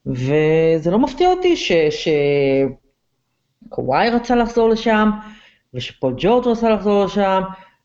וזה 0.05 0.91
לא 0.91 0.99
מפתיע 0.99 1.29
אותי 1.29 1.55
שקוואי 3.67 4.07
ש... 4.07 4.13
רצה 4.13 4.35
לחזור 4.35 4.69
לשם, 4.69 5.09
ושפול 5.73 6.13
ג'ורג' 6.17 6.47
רצה 6.47 6.69
לחזור 6.69 7.05
לשם, 7.05 7.41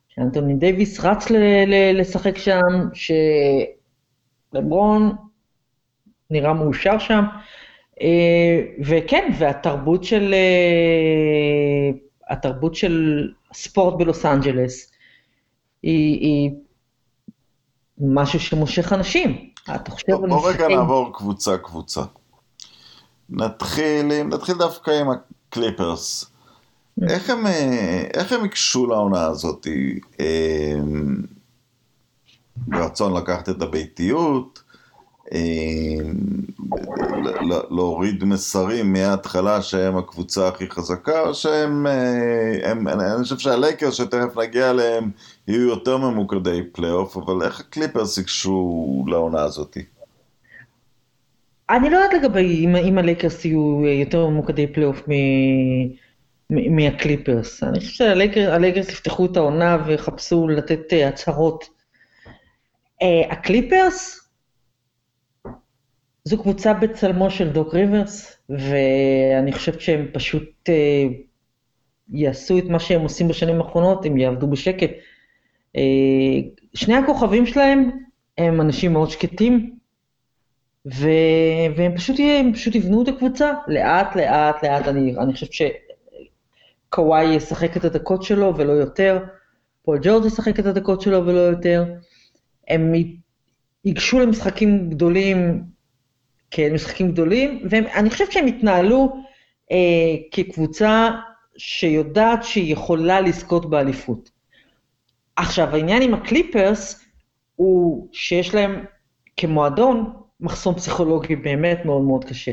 שאנטוני 0.09 0.55
דייוויס 0.55 1.01
רץ 1.01 1.31
ל... 1.31 1.37
ל... 1.67 2.01
לשחק 2.01 2.39
שם, 2.39 2.61
שלברון 4.53 5.13
נראה 6.31 6.53
מאושר 6.53 6.99
שם. 6.99 7.25
אה, 8.03 8.63
וכן, 8.85 9.33
והתרבות 9.39 10.05
של, 10.05 10.35
אה, 10.35 11.91
התרבות 12.31 12.75
של 12.75 13.29
ספורט 13.53 13.95
בלוס 13.99 14.27
אנג'לס 14.27 14.93
היא, 15.83 16.21
היא 16.21 16.51
משהו 17.99 18.41
שמושך 18.41 18.93
אנשים. 18.93 19.49
אתה 19.75 19.91
חושב 19.91 20.13
על 20.23 20.29
בוא 20.29 20.51
רגע 20.51 20.69
נעבור 20.69 21.13
קבוצה 21.13 21.59
קבוצה. 21.59 22.03
נתחיל, 23.31 24.23
נתחיל 24.23 24.55
דווקא 24.59 24.91
עם 24.91 25.07
הקליפרס. 25.11 26.25
אמ. 26.25 27.11
איך 27.11 27.31
הם, 27.31 27.47
איך 28.15 28.33
הם 28.33 28.45
ייגשו 28.45 28.87
לעונה 28.87 29.25
הזאת? 29.25 29.67
אה, 30.21 30.79
רצון 32.73 33.17
לקחת 33.17 33.49
את 33.49 33.63
הביתיות, 33.63 34.59
אה, 34.59 34.64
להוריד 37.71 38.25
מסרים 38.25 38.93
מההתחלה 38.93 39.63
שהם 39.63 39.97
הקבוצה 39.97 40.49
הכי 40.49 40.71
חזקה, 40.71 41.21
או 41.21 41.35
שהם, 41.35 41.87
אה, 41.87 42.71
הם, 42.71 42.89
אני 42.89 43.23
חושב 43.23 43.39
שהלייקרס 43.39 43.91
שתכף 43.91 44.39
נגיע 44.39 44.71
אליהם 44.71 45.11
יהיו 45.49 45.69
יותר 45.69 45.97
ממוקדי 45.97 46.63
פלייאוף, 46.73 47.17
אבל 47.17 47.47
איך 47.47 47.61
הקליפרס 47.61 48.19
ייגשו 48.19 49.05
לעונה 49.09 49.43
הזאת? 49.43 49.77
אני 51.71 51.91
לא 51.91 51.97
יודעת 51.97 52.23
לגבי 52.23 52.65
אם, 52.65 52.77
אם 52.77 52.99
הלייקרס 52.99 53.45
יהיו 53.45 53.83
יותר 53.87 54.27
ממוקדי 54.27 54.67
פלייאוף 54.67 55.03
מהקליפרס. 56.51 57.63
אני 57.63 57.81
חושב 57.81 57.93
שהלייקרס 57.93 58.89
יפתחו 58.89 59.27
את 59.27 59.37
העונה 59.37 59.79
ויחפשו 59.87 60.49
לתת 60.49 60.93
אה, 60.93 61.09
הצהרות. 61.09 61.75
הקליפרס, 63.31 64.24
זו 66.25 66.39
קבוצה 66.43 66.75
בצלמו 66.75 67.31
של 67.31 67.53
דוק 67.53 67.75
ריברס, 67.75 68.37
ואני 68.49 69.53
חושבת 69.53 69.81
שהם 69.81 70.07
פשוט 70.13 70.69
אה, 70.69 71.05
יעשו 72.13 72.59
את 72.59 72.65
מה 72.65 72.79
שהם 72.79 73.01
עושים 73.01 73.29
בשנים 73.29 73.61
האחרונות, 73.61 74.07
הם 74.07 74.17
יעבדו 74.17 74.47
בשקט. 74.47 74.91
אה, 75.77 75.83
שני 76.75 76.95
הכוכבים 76.95 77.47
שלהם 77.47 77.91
הם 78.39 78.61
אנשים 78.61 78.93
מאוד 78.93 79.11
שקטים, 79.11 79.79
ו... 80.95 81.09
והם 81.77 81.97
פשוט, 81.97 82.17
הם 82.21 82.53
פשוט 82.53 82.75
יבנו 82.75 83.03
את 83.03 83.09
הקבוצה 83.09 83.53
לאט, 83.69 84.17
לאט, 84.17 84.65
לאט. 84.65 84.89
אני, 84.89 85.17
אני 85.19 85.33
חושבת 85.33 85.51
שקוואי 86.89 87.35
ישחק 87.35 87.77
את 87.77 87.85
הדקות 87.85 88.23
שלו 88.23 88.57
ולא 88.57 88.73
יותר, 88.73 89.25
פול 89.83 89.99
ג'ורג' 90.03 90.25
ישחק 90.25 90.61
את 90.61 90.67
הדקות 90.67 91.01
שלו 91.01 91.27
ולא 91.27 91.39
יותר. 91.39 91.85
הם 92.69 92.93
ייגשו 93.85 94.21
למשחקים 94.21 94.91
גדולים 94.91 95.74
כן, 96.57 96.75
משחקים 96.75 97.13
גדולים, 97.13 97.67
ואני 97.71 98.11
חושבת 98.11 98.33
שהם 98.33 98.47
התנהלו 98.47 99.17
אה, 99.73 99.77
כקבוצה 100.31 101.11
שיודעת 101.57 102.45
שהיא 102.45 102.73
יכולה 102.73 103.21
לזכות 103.21 103.71
באליפות. 103.71 104.31
עכשיו, 105.37 105.75
העניין 105.75 106.03
עם 106.03 106.15
הקליפרס 106.15 107.05
הוא 107.57 108.09
שיש 108.13 108.55
להם 108.55 108.85
כמועדון 109.37 110.13
מחסום 110.41 110.75
פסיכולוגי 110.75 111.37
באמת 111.37 111.85
מאוד 111.85 112.03
מאוד 112.03 112.25
קשה. 112.25 112.53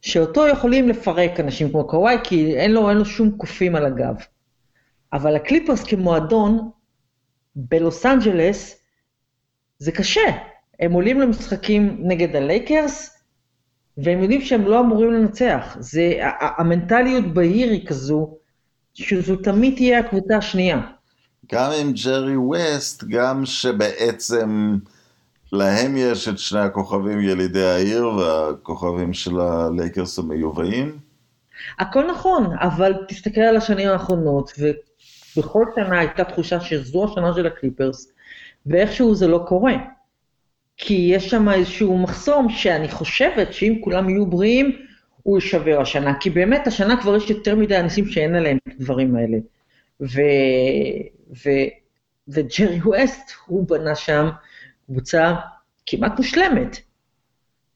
שאותו 0.00 0.48
יכולים 0.48 0.88
לפרק 0.88 1.40
אנשים 1.40 1.70
כמו 1.70 1.86
קוואי, 1.88 2.16
כי 2.24 2.56
אין 2.56 2.72
לו, 2.72 2.90
אין 2.90 2.98
לו 2.98 3.04
שום 3.04 3.30
קופים 3.36 3.76
על 3.76 3.86
הגב. 3.86 4.14
אבל 5.12 5.36
הקליפרס 5.36 5.84
כמועדון 5.84 6.70
בלוס 7.56 8.06
אנג'לס 8.06 8.82
זה 9.78 9.92
קשה. 9.92 10.30
הם 10.80 10.92
עולים 10.92 11.20
למשחקים 11.20 11.98
נגד 12.00 12.36
הלייקרס, 12.36 13.15
והם 13.98 14.22
יודעים 14.22 14.40
שהם 14.40 14.66
לא 14.66 14.80
אמורים 14.80 15.12
לנצח. 15.12 15.76
זה, 15.80 16.12
המנטליות 16.40 17.24
בעיר 17.24 17.70
היא 17.70 17.86
כזו, 17.86 18.34
שזו 18.94 19.36
תמיד 19.36 19.74
תהיה 19.74 19.98
הקבוצה 19.98 20.36
השנייה. 20.36 20.80
גם 21.52 21.70
עם 21.80 21.92
ג'רי 21.92 22.36
ווסט, 22.36 23.04
גם 23.04 23.46
שבעצם 23.46 24.78
להם 25.52 25.96
יש 25.96 26.28
את 26.28 26.38
שני 26.38 26.60
הכוכבים 26.60 27.20
ילידי 27.20 27.64
העיר 27.64 28.08
והכוכבים 28.08 29.12
של 29.12 29.40
הלייקרס 29.40 30.18
המיובאים. 30.18 30.98
הכל 31.78 32.10
נכון, 32.10 32.46
אבל 32.60 32.94
תסתכל 33.08 33.40
על 33.40 33.56
השנים 33.56 33.88
האחרונות, 33.88 34.52
ו, 34.58 34.66
בכל 35.36 35.64
שנה 35.74 35.98
הייתה 35.98 36.24
תחושה 36.24 36.60
שזו 36.60 37.04
השנה 37.04 37.34
של 37.34 37.46
הקליפרס, 37.46 38.12
ואיכשהו 38.66 39.14
זה 39.14 39.26
לא 39.26 39.44
קורה. 39.48 39.74
כי 40.76 41.10
יש 41.12 41.30
שם 41.30 41.48
איזשהו 41.48 41.98
מחסום 41.98 42.48
שאני 42.48 42.88
חושבת 42.88 43.52
שאם 43.52 43.78
כולם 43.80 44.08
יהיו 44.08 44.26
בריאים, 44.26 44.76
הוא 45.22 45.38
יישבר 45.38 45.80
השנה. 45.80 46.14
כי 46.20 46.30
באמת 46.30 46.66
השנה 46.66 47.00
כבר 47.00 47.16
יש 47.16 47.30
יותר 47.30 47.56
מדי 47.56 47.80
אנשים 47.80 48.06
שאין 48.06 48.34
עליהם 48.34 48.58
את 48.68 48.72
הדברים 48.72 49.16
האלה. 49.16 49.38
ו... 50.00 50.20
ו... 51.44 51.50
וג'רי 52.28 52.80
ווסט, 52.84 53.32
הוא 53.46 53.68
בנה 53.68 53.94
שם 53.94 54.28
קבוצה 54.86 55.34
כמעט 55.86 56.18
מושלמת, 56.18 56.78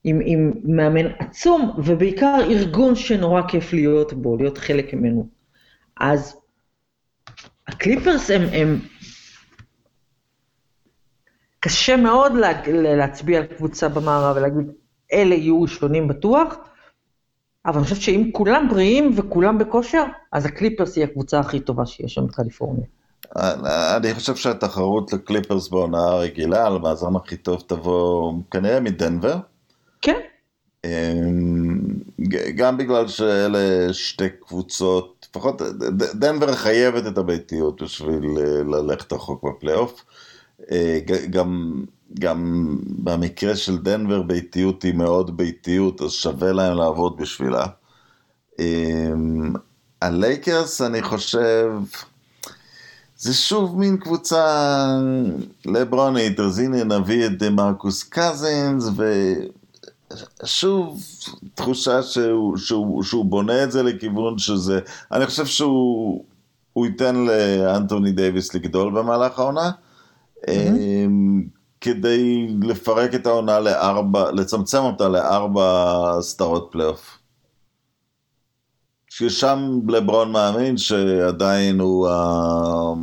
עם, 0.04 0.21
עם 0.25 0.52
מאמן 0.64 1.07
עצום, 1.19 1.73
ובעיקר 1.85 2.38
ארגון 2.50 2.95
שנורא 2.97 3.42
כיף 3.49 3.73
להיות 3.73 4.12
בו, 4.12 4.37
להיות 4.37 4.59
חלק 4.59 4.95
ממנו. 4.95 5.28
אז 6.00 6.37
הקליפרס 7.69 8.30
הם, 8.30 8.42
הם 8.52 8.80
קשה 11.60 11.96
מאוד 11.96 12.32
לה, 12.34 12.52
להצביע 12.96 13.38
על 13.38 13.46
קבוצה 13.46 13.88
במערב 13.88 14.36
ולהגיד, 14.36 14.66
אלה 15.12 15.34
יהיו 15.34 15.62
ראשונים 15.62 16.08
בטוח, 16.08 16.54
אבל 17.66 17.76
אני 17.76 17.84
חושבת 17.84 18.00
שאם 18.00 18.30
כולם 18.32 18.68
בריאים 18.70 19.12
וכולם 19.16 19.58
בכושר, 19.58 20.04
אז 20.32 20.46
הקליפרס 20.46 20.96
היא 20.96 21.04
הקבוצה 21.04 21.40
הכי 21.40 21.60
טובה 21.60 21.86
שיש 21.86 22.14
שם 22.14 22.26
בקליפורניה. 22.26 22.86
אני 23.96 24.14
חושב 24.14 24.36
שהתחרות 24.36 25.12
לקליפרס 25.12 25.68
בעונה 25.68 25.98
הרגילה, 25.98 26.66
על 26.66 26.76
המאזן 26.76 27.16
הכי 27.16 27.36
טוב 27.36 27.64
תבוא 27.66 28.32
כנראה 28.50 28.80
מדנבר. 28.80 29.36
כן. 30.02 30.20
אמ, 30.84 31.78
גם 32.54 32.76
בגלל 32.76 33.08
שאלה 33.08 33.92
שתי 33.92 34.28
קבוצות, 34.28 35.26
לפחות 35.30 35.62
דנבר 36.14 36.52
חייבת 36.52 37.06
את 37.06 37.18
הביתיות 37.18 37.82
בשביל 37.82 38.24
אה, 38.38 38.62
ללכת 38.62 39.12
רחוק 39.12 39.44
בפלייאוף. 39.44 40.04
אה, 40.70 40.98
גם, 41.30 41.82
גם 42.18 42.76
במקרה 42.88 43.56
של 43.56 43.78
דנבר 43.78 44.22
ביתיות 44.22 44.82
היא 44.82 44.94
מאוד 44.94 45.36
ביתיות, 45.36 46.02
אז 46.02 46.10
שווה 46.10 46.52
להם 46.52 46.76
לעבוד 46.76 47.16
בשבילה. 47.16 47.66
אמ, 48.58 49.52
הלייקרס, 50.02 50.80
אני 50.80 51.02
חושב, 51.02 51.70
זה 53.18 53.34
שוב 53.34 53.78
מין 53.78 53.96
קבוצה 53.96 54.86
לברונית, 55.66 56.40
אז 56.40 56.58
הנה 56.58 56.84
נביא 56.84 57.26
את 57.26 57.42
מרקוס 57.42 58.02
קזינס, 58.02 58.84
ושוב 60.42 61.02
תחושה 61.54 62.02
שהוא, 62.02 62.56
שהוא, 62.56 63.02
שהוא 63.02 63.24
בונה 63.24 63.64
את 63.64 63.72
זה 63.72 63.82
לכיוון 63.82 64.38
שזה, 64.38 64.80
אני 65.12 65.26
חושב 65.26 65.46
שהוא 65.46 66.24
ייתן 66.76 67.16
לאנטוני 67.16 68.12
דייוויס 68.12 68.54
לגדול 68.54 68.92
במהלך 68.92 69.38
העונה. 69.38 69.70
כדי 71.80 72.47
לפרק 72.62 73.14
את 73.14 73.26
העונה 73.26 73.61
לארבע, 73.61 74.30
לצמצם 74.32 74.78
אותה 74.78 75.09
לארבע 75.09 75.92
סדרות 76.20 76.68
פלייאוף. 76.73 77.18
ששם 79.09 79.78
לברון 79.88 80.32
מאמין 80.32 80.76
שעדיין 80.76 81.80
הוא. 81.80 82.09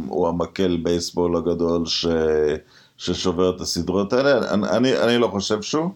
הוא 0.08 0.28
המקל 0.28 0.78
בייסבול 0.84 1.38
הגדול 1.38 1.86
ש... 1.86 2.06
ששובר 2.98 3.56
את 3.56 3.62
הסדרות 3.62 4.14
האלה. 4.14 4.54
אני, 4.54 4.70
אני, 4.70 4.98
אני 4.98 5.18
לא 5.18 5.28
חושב 5.28 5.62
שהוא, 5.62 5.90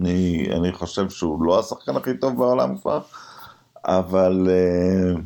אני, 0.00 0.48
אני 0.52 0.72
חושב 0.72 1.10
שהוא 1.10 1.44
לא 1.44 1.58
השחקן 1.58 1.96
הכי 1.96 2.16
טוב 2.16 2.36
בעולם 2.36 2.76
כבר, 2.78 3.00
אבל, 3.84 4.48
אה, 4.50 5.20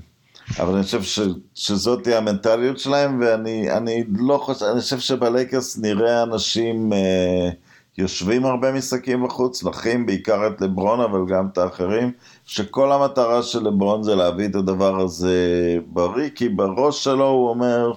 אבל 0.59 0.75
אני 0.75 0.83
חושב 0.83 1.03
ש, 1.03 1.21
שזאת 1.55 2.03
תהיה 2.03 2.19
המנטליות 2.19 2.79
שלהם, 2.79 3.21
ואני 3.21 3.71
אני 3.71 4.05
לא 4.19 4.39
חושב, 4.39 4.65
אני 4.65 4.81
חושב 4.81 4.99
שבלייקרס 4.99 5.79
נראה 5.79 6.23
אנשים... 6.23 6.93
אה, 6.93 7.51
יושבים 7.99 8.47
הרבה 8.47 8.73
משחקים 8.73 9.25
בחוץ, 9.25 9.65
נחים 9.65 10.07
בעיקר 10.07 10.47
את 10.47 10.61
לברון, 10.61 11.01
אבל 11.01 11.21
גם 11.29 11.49
את 11.53 11.59
האחרים, 11.59 12.13
שכל 12.45 12.93
המטרה 12.93 13.43
של 13.43 13.69
לברון 13.69 14.03
זה 14.03 14.15
להביא 14.15 14.49
את 14.49 14.55
הדבר 14.55 15.01
הזה 15.01 15.39
בריא, 15.87 16.31
כי 16.35 16.49
בראש 16.49 17.05
שלו 17.05 17.29
הוא 17.29 17.49
אומר 17.49 17.93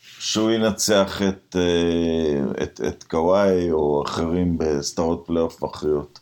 שהוא 0.00 0.50
ינצח 0.50 1.22
את, 1.22 1.56
אה, 1.58 2.62
את, 2.62 2.80
את 2.88 3.04
קוואי 3.04 3.70
או 3.70 4.02
אחרים 4.06 4.58
בסדרות 4.58 5.24
פלייאוף 5.26 5.62
מכריעות. 5.62 6.18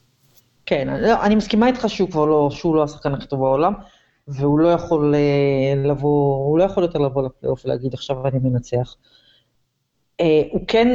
כן, 0.67 0.89
לא, 1.01 1.23
אני 1.23 1.35
מסכימה 1.35 1.67
איתך 1.67 1.85
שהוא 1.89 2.11
כבר 2.11 2.25
לא, 2.25 2.49
שהוא 2.51 2.77
לא 2.77 2.85
השחקן 2.85 3.15
הכי 3.15 3.27
טוב 3.27 3.41
בעולם, 3.41 3.73
והוא 4.29 4.59
לא 4.59 4.69
יכול 4.69 5.15
אה, 5.15 5.75
לבוא, 5.89 6.37
הוא 6.37 6.59
לא 6.59 6.65
יכול 6.65 6.83
יותר 6.83 6.99
לבוא 6.99 7.23
לפלייאוף 7.23 7.65
ולהגיד 7.65 7.95
עכשיו 7.95 8.27
אני 8.27 8.39
מנצח. 8.39 8.97
אה, 10.21 10.43
הוא 10.51 10.61
כן 10.69 10.89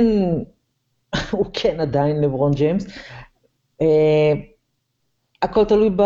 הוא 1.31 1.45
כן 1.53 1.79
עדיין 1.79 2.21
לברון 2.21 2.51
ג'יימס. 2.53 2.85
אה, 3.81 4.33
הכל 5.41 5.65
תלוי 5.65 5.89
ב, 5.89 6.01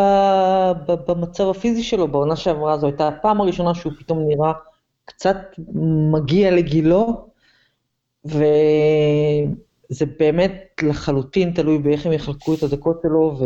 ב, 0.88 0.94
במצב 1.08 1.50
הפיזי 1.50 1.84
שלו, 1.84 2.08
בעונה 2.08 2.36
שעברה 2.36 2.78
זו 2.78 2.88
הייתה 2.88 3.08
הפעם 3.08 3.42
הראשונה 3.42 3.76
שהוא 3.76 3.94
פתאום 4.00 4.28
נראה 4.28 4.54
קצת 5.06 5.38
מגיע 6.12 6.52
לגילו, 6.52 7.28
וזה 8.26 10.06
באמת 10.20 10.64
לחלוטין 10.82 11.52
תלוי 11.52 11.78
באיך 11.78 12.06
הם 12.06 12.12
יחלקו 12.12 12.54
את 12.54 12.64
הדקות 12.64 13.00
שלו 13.02 13.38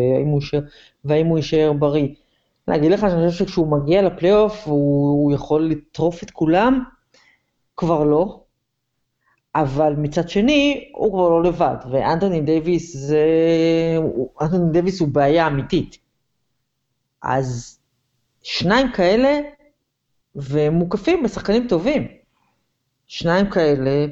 והאם 1.04 1.26
הוא 1.26 1.38
יישאר 1.38 1.74
בריא. 1.74 2.08
להגיד 2.70 2.92
לך 2.92 3.00
שאני 3.00 3.30
חושב 3.30 3.46
שכשהוא 3.46 3.68
מגיע 3.68 4.02
לפלייאוף 4.02 4.68
הוא, 4.68 5.24
הוא 5.24 5.34
יכול 5.34 5.70
לטרוף 5.70 6.24
את 6.24 6.32
כולם, 6.32 6.84
כבר 7.78 8.04
לא. 8.04 8.44
אבל 9.56 9.94
מצד 9.98 10.30
שני, 10.30 10.92
הוא 10.96 11.12
כבר 11.12 11.30
לא 11.30 11.44
לבד, 11.44 11.76
ואנטוני 11.92 12.42
דייוויס 12.42 12.98
זה... 12.98 13.26
אנטוני 14.42 14.72
דייוויס 14.72 15.00
הוא 15.00 15.08
בעיה 15.08 15.48
אמיתית. 15.48 15.98
אז 17.22 17.80
שניים 18.42 18.92
כאלה, 18.92 19.40
והם 20.36 20.74
מוקפים 20.74 21.24
בשחקנים 21.24 21.68
טובים. 21.68 22.08
שניים 23.08 23.50
כאלה, 23.50 24.06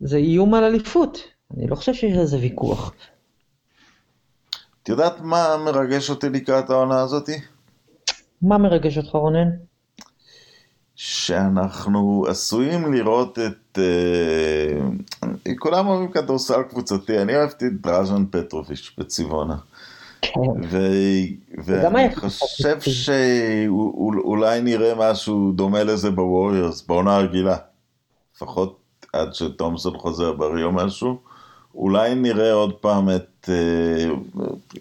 זה 0.00 0.16
איום 0.16 0.54
על 0.54 0.64
אליפות. 0.64 1.18
אני 1.56 1.66
לא 1.66 1.74
חושב 1.74 1.94
שיש 1.94 2.18
על 2.18 2.26
זה 2.26 2.38
ויכוח. 2.38 2.92
את 4.82 4.88
יודעת 4.88 5.20
מה 5.20 5.56
מרגש 5.64 6.10
אותי 6.10 6.28
לקראת 6.28 6.70
העונה 6.70 7.00
הזאתי? 7.00 7.53
מה 8.44 8.58
מרגש 8.58 8.98
אותך, 8.98 9.14
רונן? 9.14 9.48
שאנחנו 10.96 12.24
עשויים 12.28 12.92
לראות 12.92 13.38
את... 13.38 13.78
Uh, 13.78 15.50
כולם 15.58 15.86
אוהבים 15.86 16.10
כדורסל 16.10 16.62
קבוצתי, 16.62 17.18
אני 17.18 17.36
אוהבתי 17.36 17.66
את 17.66 17.80
דרז'ן 17.80 18.24
פטרוביץ' 18.30 18.92
בצבעונה. 18.98 19.56
כן. 20.22 20.40
ואני 21.64 22.16
חושב 22.16 22.80
שאולי 22.80 24.60
נראה 24.62 25.10
משהו 25.12 25.52
דומה 25.52 25.84
לזה 25.84 26.10
בווריורס, 26.10 26.86
בעונה 26.86 27.16
הרגילה. 27.16 27.56
לפחות 28.36 28.78
עד 29.12 29.34
שתומסון 29.34 29.98
חוזר 29.98 30.32
בריא 30.32 30.64
או 30.64 30.72
משהו. 30.72 31.18
אולי 31.74 32.14
נראה 32.14 32.52
עוד 32.52 32.74
פעם 32.74 33.10
את, 33.10 33.48
אה, 33.48 34.06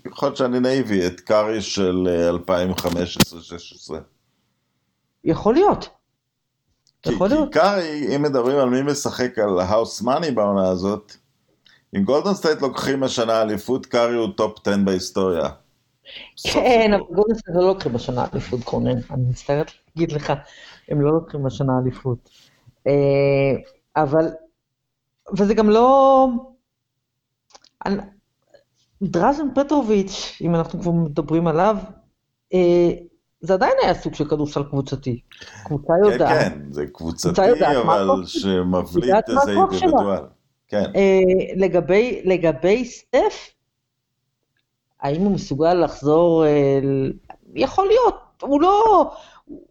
יכול 0.06 0.27
להיות 0.27 0.38
שאני 0.38 0.60
נאיבי, 0.60 1.08
את 1.08 1.19
קארי 1.19 1.62
של 1.62 2.08
2015-2016. 2.47 3.93
אה, 3.93 3.99
יכול 5.23 5.53
להיות. 5.53 5.89
יכול 7.06 7.29
להיות. 7.29 7.53
כי 7.53 7.60
קארי, 7.60 8.15
אם 8.15 8.21
מדברים 8.21 8.58
על 8.58 8.69
מי 8.69 8.82
משחק 8.82 9.39
על 9.39 9.60
house 9.60 10.02
money 10.02 10.32
בעונה 10.32 10.69
הזאת, 10.69 11.13
אם 11.95 12.03
גולדון 12.03 12.34
סטייט 12.34 12.62
לוקחים 12.62 13.03
השנה 13.03 13.41
אליפות, 13.41 13.86
קארי 13.86 14.15
הוא 14.15 14.29
טופ 14.38 14.67
10 14.67 14.77
בהיסטוריה. 14.86 15.49
כן, 16.43 16.91
אבל 16.93 17.03
גולדון 17.03 17.36
סטייט 17.36 17.58
לא 17.58 17.67
לוקחים 17.67 17.95
השנה 17.95 18.25
אליפות, 18.34 18.63
קורנן. 18.63 18.97
אני 19.12 19.23
מצטערת 19.29 19.71
להגיד 19.95 20.12
לך, 20.12 20.34
הם 20.89 21.01
לא 21.01 21.12
לוקחים 21.12 21.45
השנה 21.45 21.73
אליפות. 21.84 22.29
אה, 22.88 22.93
אבל, 23.95 24.25
וזה 25.38 25.53
גם 25.53 25.69
לא... 25.69 26.27
דרזן 29.04 29.48
פטרוביץ', 29.56 30.38
אם 30.41 30.56
אנחנו 30.56 30.80
כבר 30.80 30.91
מדברים 30.91 31.48
עליו, 31.48 31.78
אה, 32.54 32.91
זה 33.41 33.54
עדיין 33.54 33.74
היה 33.82 33.93
סוג 33.93 34.13
של 34.13 34.30
כדורסל 34.30 34.63
קבוצתי. 34.63 35.22
קבוצה 35.65 35.93
כן, 36.04 36.12
יודעת. 36.12 36.30
כן, 36.30 36.50
כן, 36.50 36.72
זה 36.72 36.86
קבוצתי, 36.93 37.41
אבל 37.82 38.26
שמבליט 38.26 39.15
איזה 39.30 39.52
אינדיבידואל. 39.52 40.24
כן. 40.67 40.91
אה, 40.96 41.19
לגבי, 41.56 42.22
לגבי 42.26 42.86
סטף, 42.86 43.50
האם 45.02 45.22
הוא 45.22 45.32
מסוגל 45.32 45.74
לחזור, 45.74 46.46
אה, 46.46 46.80
יכול 47.56 47.88
להיות, 47.88 48.15
הוא 48.41 48.62
לא, 48.62 49.12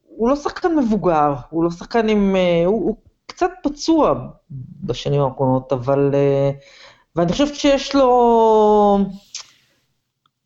הוא 0.04 0.28
לא 0.28 0.36
שחקן 0.36 0.76
מבוגר, 0.76 1.34
הוא 1.50 1.64
לא 1.64 1.70
שחקן 1.70 2.08
עם, 2.08 2.36
אה, 2.36 2.62
הוא, 2.66 2.84
הוא 2.84 2.96
קצת 3.26 3.50
פצוע 3.62 4.14
בשנים 4.82 5.20
האחרונות, 5.20 5.72
אבל, 5.72 6.10
אה, 6.14 6.50
ואני 7.16 7.32
חושבת 7.32 7.54
שיש 7.54 7.94
לו, 7.94 8.98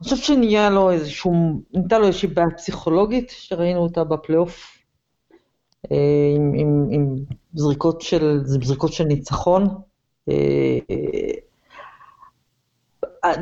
אני 0.01 0.05
חושבת 0.05 0.19
שנהיה 0.19 0.71
לו 0.71 0.91
איזשהו, 0.91 1.33
נהייתה 1.73 1.99
לו 1.99 2.07
איזושהי 2.07 2.29
בעיה 2.29 2.51
פסיכולוגית, 2.57 3.31
שראינו 3.31 3.81
אותה 3.81 4.05
בפלייאוף 4.05 4.79
עם, 6.37 6.53
עם, 6.57 6.87
עם 6.91 7.17
זריקות, 7.55 8.01
של, 8.01 8.41
זריקות 8.45 8.93
של 8.93 9.05
ניצחון. 9.05 9.69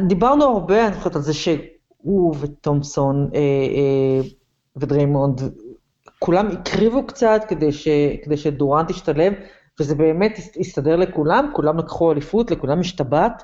דיברנו 0.09 0.45
הרבה, 0.45 0.87
אני 0.87 0.97
חושבת, 0.97 1.17
על 1.17 1.23
זה 1.23 1.35
שהוא 1.35 2.35
ותומפסון 2.41 3.31
ודריימונד, 4.77 5.41
כולם 6.19 6.49
הקריבו 6.51 7.07
קצת 7.07 7.43
כדי, 7.49 7.73
ש, 7.73 7.89
כדי 8.25 8.37
שדורנט 8.37 8.91
ישתלב, 8.91 9.33
וזה 9.81 9.95
באמת 9.95 10.39
הסתדר 10.61 10.97
לכולם, 10.97 11.51
כולם 11.55 11.79
לקחו 11.79 12.13
אליפות, 12.13 12.51
לכולם 12.51 12.81
השתבט, 12.81 13.43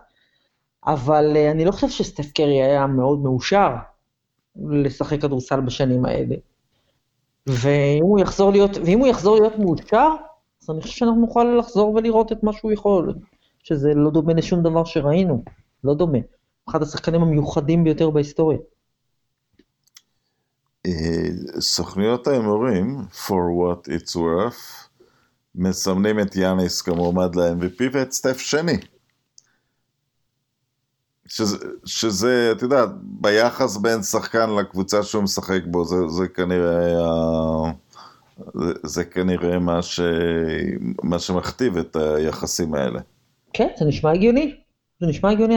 אבל 0.87 1.37
אני 1.51 1.65
לא 1.65 1.73
חושב 1.73 1.89
שסטף 1.89 2.33
קרי 2.33 2.63
היה 2.63 2.87
מאוד 2.87 3.19
מאושר 3.19 3.75
לשחק 4.57 5.21
כדורסל 5.21 5.61
בשנים 5.61 6.05
האלה. 6.05 6.35
ואם 7.47 8.03
הוא 8.03 8.21
יחזור 8.21 8.51
להיות, 8.51 8.71
ואם 8.77 8.99
הוא 8.99 9.07
יחזור 9.07 9.41
להיות 9.41 9.59
מאושר, 9.59 10.09
אז 10.63 10.71
אני 10.71 10.81
חושב 10.81 10.95
שאנחנו 10.95 11.21
נוכל 11.21 11.45
לחזור 11.59 11.95
ולראות 11.95 12.33
את 12.33 12.43
מה 12.43 12.53
שהוא 12.53 12.73
יכול, 12.73 13.15
שזה 13.63 13.95
לא 13.95 14.11
דומה 14.11 14.33
לשום 14.33 14.63
דבר 14.63 14.85
שראינו, 14.85 15.45
לא 15.85 15.95
דומה. 15.95 16.19
אחד 16.69 16.83
השחקנים 16.83 17.23
המיוחדים 17.23 17.85
ביותר 17.85 18.11
בהיסטוריה. 18.11 18.59
אה, 20.87 21.29
סוכניות 21.61 22.27
ההימורים, 22.27 22.99
for 23.13 23.43
what 23.61 23.89
it's 23.89 24.17
worth, 24.17 24.90
מסמנים 25.55 26.21
את 26.21 26.37
יאניס 26.37 26.83
כמועמד 26.83 27.37
ל-MVP 27.37 27.83
ואת 27.93 28.13
סטף 28.13 28.39
שני. 28.39 28.77
שזה, 31.27 31.57
שזה, 31.85 32.53
את 32.57 32.63
יודעת, 32.63 32.89
ביחס 33.03 33.77
בין 33.77 34.03
שחקן 34.03 34.51
לקבוצה 34.51 35.03
שהוא 35.03 35.23
משחק 35.23 35.61
בו, 35.67 35.85
זה, 35.85 35.97
זה 36.09 36.29
כנראה, 36.29 36.95
זה, 38.55 38.73
זה 38.83 39.05
כנראה 39.05 39.59
מה, 39.59 39.83
ש, 39.83 40.01
מה 41.03 41.19
שמכתיב 41.19 41.77
את 41.77 41.97
היחסים 41.97 42.75
האלה. 42.75 43.01
כן, 43.53 43.69
זה 43.79 43.85
נשמע 43.85 44.11
הגיוני. 44.11 44.61
זה 45.01 45.07
נשמע 45.07 45.31
הגיוני, 45.31 45.57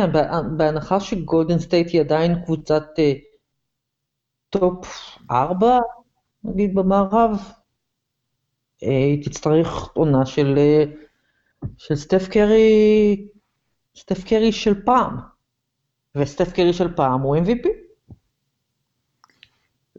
בהנחה 0.58 1.00
שגולדן 1.00 1.60
סטייט 1.60 1.88
היא 1.94 2.02
עדיין 2.02 2.44
קבוצת 2.46 2.84
אה, 3.00 3.14
טופ 4.50 4.88
4, 5.32 5.80
נגיד 6.44 6.76
במערב, 6.76 7.38
היא 8.86 9.24
תצטרך 9.24 9.90
עונה 9.94 10.26
של, 10.26 10.56
אה, 10.58 10.84
של 11.78 11.96
סטף 11.96 12.28
קרי, 12.28 13.28
סטף 13.98 14.24
קרי 14.24 14.52
של 14.52 14.84
פעם. 14.86 15.18
וסטף 16.18 16.52
קרי 16.54 16.74
של 16.74 16.94
פעם 16.96 17.22
הוא 17.22 17.38
MVP. 17.38 17.68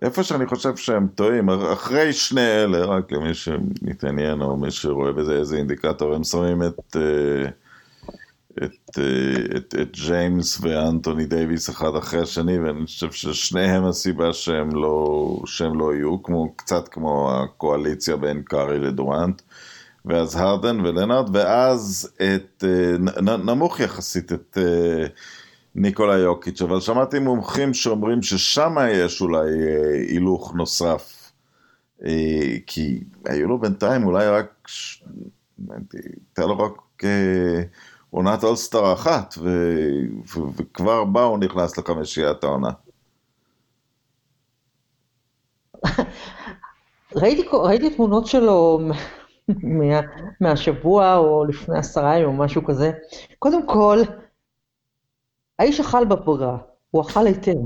איפה 0.03 0.23
שאני 0.23 0.47
חושב 0.47 0.77
שהם 0.77 1.09
טועים, 1.15 1.51
אחרי 1.51 2.13
שני 2.13 2.47
אלה, 2.47 2.85
רק 2.85 3.13
למי 3.13 3.35
שמתעניין 3.35 4.41
או 4.41 4.57
מי 4.57 4.71
שרואה 4.71 5.13
בזה 5.13 5.33
איזה 5.33 5.57
אינדיקטור, 5.57 6.15
הם 6.15 6.25
שמים 6.25 6.63
את, 6.63 6.97
אה, 6.97 7.51
את, 8.57 8.99
אה, 8.99 9.57
את, 9.57 9.75
את 9.83 9.97
ג'יימס 10.07 10.59
ואנטוני 10.61 11.27
דייוויס 11.27 11.71
אחד 11.71 11.97
אחרי 11.97 12.21
השני, 12.21 12.59
ואני 12.59 12.87
חושב 12.87 13.13
ששניהם 13.13 13.85
הסיבה 13.85 14.33
שהם 14.33 14.71
לא, 14.75 15.29
שהם 15.47 15.79
לא 15.79 15.95
יהיו, 15.95 16.23
כמו, 16.23 16.57
קצת 16.57 16.89
כמו 16.89 17.33
הקואליציה 17.33 18.17
בין 18.17 18.43
קארי 18.43 18.79
לדורנט. 18.79 19.43
ואז 20.05 20.37
הרדן 20.37 20.81
ולנארד, 20.81 21.37
ואז 21.37 22.11
את, 22.17 22.65
אה, 22.65 23.37
נמוך 23.37 23.81
יחסית 23.81 24.33
את 24.33 24.59
ניקולה 25.75 26.19
יוקיץ', 26.19 26.63
אבל 26.63 26.81
שמעתי 26.81 27.19
מומחים 27.19 27.75
שאומרים 27.75 28.23
ששם 28.23 28.77
יש 28.91 29.21
אולי 29.21 29.49
אה, 29.49 29.95
הילוך 30.09 30.55
נוסף, 30.55 31.33
אה, 32.05 32.57
כי 32.67 33.05
היו 33.27 33.49
לו 33.49 33.59
בינתיים 33.59 34.05
אולי 34.05 34.29
רק, 34.29 34.69
הייתה 35.69 36.47
לו 36.47 36.59
רק 36.59 37.05
אה, 37.05 37.63
עונת 38.15 38.45
אולסטאר 38.45 38.93
אחת, 38.93 39.35
ו, 39.39 39.49
ו, 40.35 40.41
וכבר 40.57 41.05
בה 41.05 41.23
הוא 41.23 41.39
נכנס 41.39 41.79
לחמישיית 41.79 42.45
העונה. 42.45 42.71
ראיתי, 47.17 47.49
ראיתי 47.53 47.95
תמונות 47.95 48.27
שלו 48.27 48.81
מה, 49.63 50.01
מהשבוע 50.41 51.17
או 51.17 51.45
לפני 51.45 51.79
עשרה 51.79 52.17
ימים 52.17 52.29
או 52.29 52.33
משהו 52.33 52.65
כזה. 52.65 52.93
קודם 53.39 53.67
כל, 53.69 53.99
האיש 55.59 55.81
אכל 55.81 56.05
בפגרה, 56.05 56.59
הוא 56.91 57.03
אכל 57.03 57.27
היטב. 57.27 57.61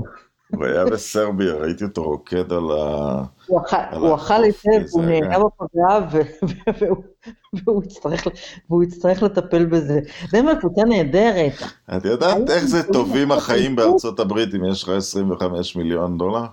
הוא 0.55 0.65
היה 0.65 0.85
בסרביה, 0.85 1.53
ראיתי 1.53 1.83
אותו 1.83 2.03
רוקד 2.03 2.53
על 2.53 2.71
ה... 2.71 3.23
הוא 3.47 4.15
אכל 4.15 4.43
היטב, 4.43 4.85
הוא 4.91 5.03
נהנה 5.05 5.37
בפגרה, 5.39 6.07
והוא 8.69 8.83
יצטרך 8.83 9.23
לטפל 9.23 9.65
בזה. 9.65 9.99
זה 10.29 10.41
קבוצה 10.59 10.83
נהדרת. 10.83 11.53
את 11.97 12.05
יודעת 12.05 12.49
איך 12.49 12.65
זה 12.65 12.93
טובים 12.93 13.31
החיים 13.31 13.75
בארצות 13.75 14.19
הברית 14.19 14.55
אם 14.55 14.65
יש 14.65 14.83
לך 14.83 14.89
25 14.89 15.75
מיליון 15.75 16.17
דולר? 16.17 16.45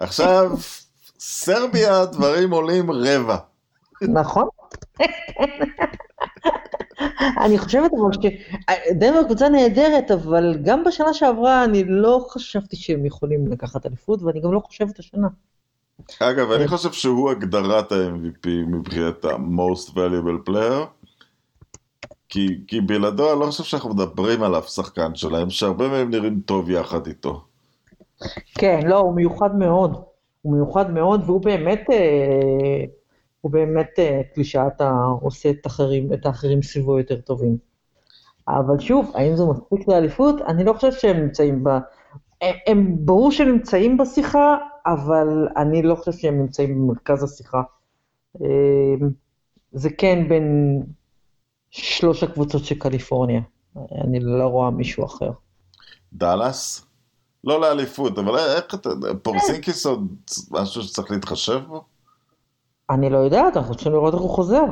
עכשיו, 0.00 0.50
סרביה, 1.18 2.04
דברים 2.06 2.50
עולים 2.50 2.90
רבע. 2.90 3.36
נכון. 4.02 4.48
אני 7.44 7.58
חושבת 7.58 7.90
אבל 8.00 8.10
שדנבר 8.12 9.24
קבוצה 9.24 9.48
נהדרת, 9.48 10.10
אבל 10.10 10.58
גם 10.62 10.84
בשנה 10.84 11.14
שעברה 11.14 11.64
אני 11.64 11.84
לא 11.84 12.26
חשבתי 12.30 12.76
שהם 12.76 13.06
יכולים 13.06 13.46
לקחת 13.52 13.86
אליפות, 13.86 14.22
ואני 14.22 14.40
גם 14.40 14.52
לא 14.52 14.60
חושבת 14.60 14.98
השנה. 14.98 15.28
אגב, 16.20 16.50
אני 16.52 16.68
חושב 16.68 16.92
שהוא 16.92 17.30
הגדרת 17.30 17.92
ה-MVP 17.92 18.48
מבחינת 18.66 19.24
ה-most 19.24 19.90
valuable 19.90 20.48
player, 20.50 21.06
כי, 22.28 22.46
כי 22.66 22.80
בלעדו 22.80 23.32
אני 23.32 23.40
לא 23.40 23.46
חושב 23.46 23.64
שאנחנו 23.64 23.90
מדברים 23.90 24.42
עליו 24.42 24.62
שחקן 24.62 25.14
שלהם, 25.14 25.50
שהרבה 25.50 25.88
מהם 25.88 26.10
נראים 26.10 26.40
טוב 26.40 26.70
יחד 26.70 27.06
איתו. 27.06 27.44
כן, 28.54 28.80
לא, 28.86 28.98
הוא 28.98 29.14
מיוחד 29.14 29.56
מאוד. 29.58 30.02
הוא 30.42 30.52
מיוחד 30.54 30.90
מאוד, 30.90 31.22
והוא 31.26 31.40
באמת... 31.40 31.84
אה, 31.92 32.84
הוא 33.46 33.52
באמת 33.52 33.90
אה, 33.98 34.20
קלישאת 34.34 34.80
העושה 34.80 35.50
את, 35.50 35.66
אחרים, 35.66 36.12
את 36.12 36.26
האחרים 36.26 36.62
סביבו 36.62 36.98
יותר 36.98 37.20
טובים. 37.20 37.58
אבל 38.48 38.78
שוב, 38.78 39.12
האם 39.14 39.36
זה 39.36 39.44
מספיק 39.44 39.88
לאליפות? 39.88 40.40
אני 40.48 40.64
לא 40.64 40.72
חושבת 40.72 41.00
שהם 41.00 41.16
נמצאים 41.16 41.64
ב... 41.64 41.68
הם, 41.68 42.54
הם 42.66 42.96
ברור 42.98 43.30
שהם 43.32 43.48
נמצאים 43.48 43.96
בשיחה, 43.96 44.56
אבל 44.86 45.48
אני 45.56 45.82
לא 45.82 45.94
חושבת 45.94 46.14
שהם 46.14 46.38
נמצאים 46.40 46.74
במרכז 46.74 47.22
השיחה. 47.22 47.62
אה, 48.42 49.06
זה 49.72 49.90
כן 49.90 50.28
בין 50.28 50.82
שלוש 51.70 52.22
הקבוצות 52.22 52.64
של 52.64 52.78
קליפורניה. 52.78 53.40
אני 54.04 54.20
לא 54.20 54.46
רואה 54.46 54.70
מישהו 54.70 55.04
אחר. 55.04 55.30
דאלאס? 56.12 56.86
לא 57.44 57.60
לאליפות, 57.60 58.18
אבל 58.18 58.38
איך 58.38 58.74
אתה... 58.74 58.90
פורזינגיס 59.22 59.86
עוד 59.86 60.16
משהו 60.50 60.82
שצריך 60.82 61.10
להתחשב 61.10 61.60
בו? 61.68 61.95
אני 62.90 63.10
לא 63.10 63.18
יודעת, 63.18 63.56
אנחנו 63.56 63.74
צריכים 63.74 63.92
לראות 63.92 64.14
איך 64.14 64.22
הוא 64.22 64.30
חוזר. 64.30 64.64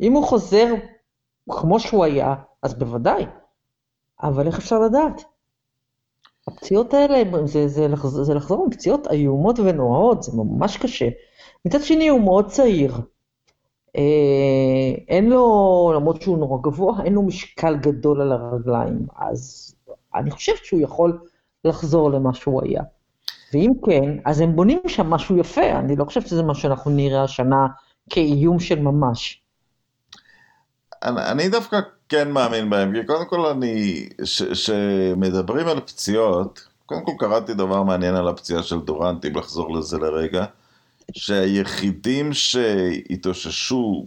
אם 0.00 0.12
הוא 0.12 0.24
חוזר 0.24 0.74
כמו 1.50 1.80
שהוא 1.80 2.04
היה, 2.04 2.34
אז 2.62 2.74
בוודאי. 2.74 3.26
אבל 4.22 4.46
איך 4.46 4.58
אפשר 4.58 4.78
לדעת? 4.78 5.22
הפציעות 6.48 6.94
האלה, 6.94 7.46
זה, 7.46 7.68
זה, 7.68 7.88
לחזור, 7.88 8.24
זה 8.24 8.34
לחזור 8.34 8.64
עם 8.64 8.70
פציעות 8.70 9.06
איומות 9.06 9.58
ונוראות, 9.58 10.22
זה 10.22 10.32
ממש 10.34 10.76
קשה. 10.76 11.08
מצד 11.64 11.80
שני, 11.82 12.08
הוא 12.08 12.20
מאוד 12.20 12.50
צעיר. 12.50 12.94
אה, 13.96 14.94
אין 15.08 15.28
לו, 15.28 15.92
למרות 15.96 16.22
שהוא 16.22 16.38
נורא 16.38 16.58
גבוה, 16.62 17.04
אין 17.04 17.12
לו 17.12 17.22
משקל 17.22 17.76
גדול 17.76 18.20
על 18.20 18.32
הרגליים, 18.32 19.06
אז 19.16 19.74
אני 20.14 20.30
חושבת 20.30 20.64
שהוא 20.64 20.80
יכול 20.80 21.18
לחזור 21.64 22.10
למה 22.10 22.34
שהוא 22.34 22.62
היה. 22.64 22.82
ואם 23.52 23.70
כן, 23.86 24.18
אז 24.24 24.40
הם 24.40 24.56
בונים 24.56 24.80
שם 24.86 25.10
משהו 25.10 25.38
יפה, 25.38 25.70
אני 25.78 25.96
לא 25.96 26.04
חושבת 26.04 26.26
שזה 26.26 26.42
מה 26.42 26.54
שאנחנו 26.54 26.90
נראה 26.90 27.24
השנה 27.24 27.66
כאיום 28.10 28.60
של 28.60 28.80
ממש. 28.80 29.42
אני, 31.02 31.20
אני 31.30 31.48
דווקא 31.48 31.80
כן 32.08 32.30
מאמין 32.30 32.70
בהם, 32.70 32.92
כי 32.94 33.06
קודם 33.06 33.26
כל 33.28 33.46
אני, 33.46 34.08
כשמדברים 34.52 35.68
על 35.68 35.80
פציעות, 35.80 36.66
קודם 36.86 37.04
כל 37.04 37.12
קראתי 37.18 37.54
דבר 37.54 37.82
מעניין 37.82 38.14
על 38.14 38.28
הפציעה 38.28 38.62
של 38.62 38.80
דורנט, 38.80 39.24
אם 39.24 39.36
לחזור 39.36 39.76
לזה 39.76 39.98
לרגע, 39.98 40.44
שהיחידים 41.12 42.32
שהתאוששו 42.32 44.04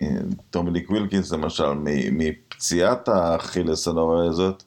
מטומיניק 0.00 0.90
ווילקינס 0.90 1.32
למשל, 1.32 1.72
מפציעת 2.12 3.08
האכילס 3.08 3.88
הנורא 3.88 4.24
הזאת, 4.24 4.64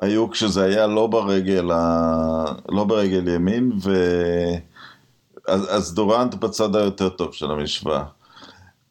היו 0.00 0.30
כשזה 0.30 0.64
היה 0.64 0.86
לא 0.86 1.06
ברגל, 1.06 1.70
ה... 1.70 2.44
לא 2.68 2.84
ברגל 2.84 3.28
ימין, 3.28 3.72
ו... 3.82 3.94
אז, 5.48 5.76
אז 5.76 5.94
דורנט 5.94 6.34
בצד 6.34 6.76
היותר 6.76 7.08
טוב 7.08 7.32
של 7.32 7.50
המשוואה. 7.50 8.04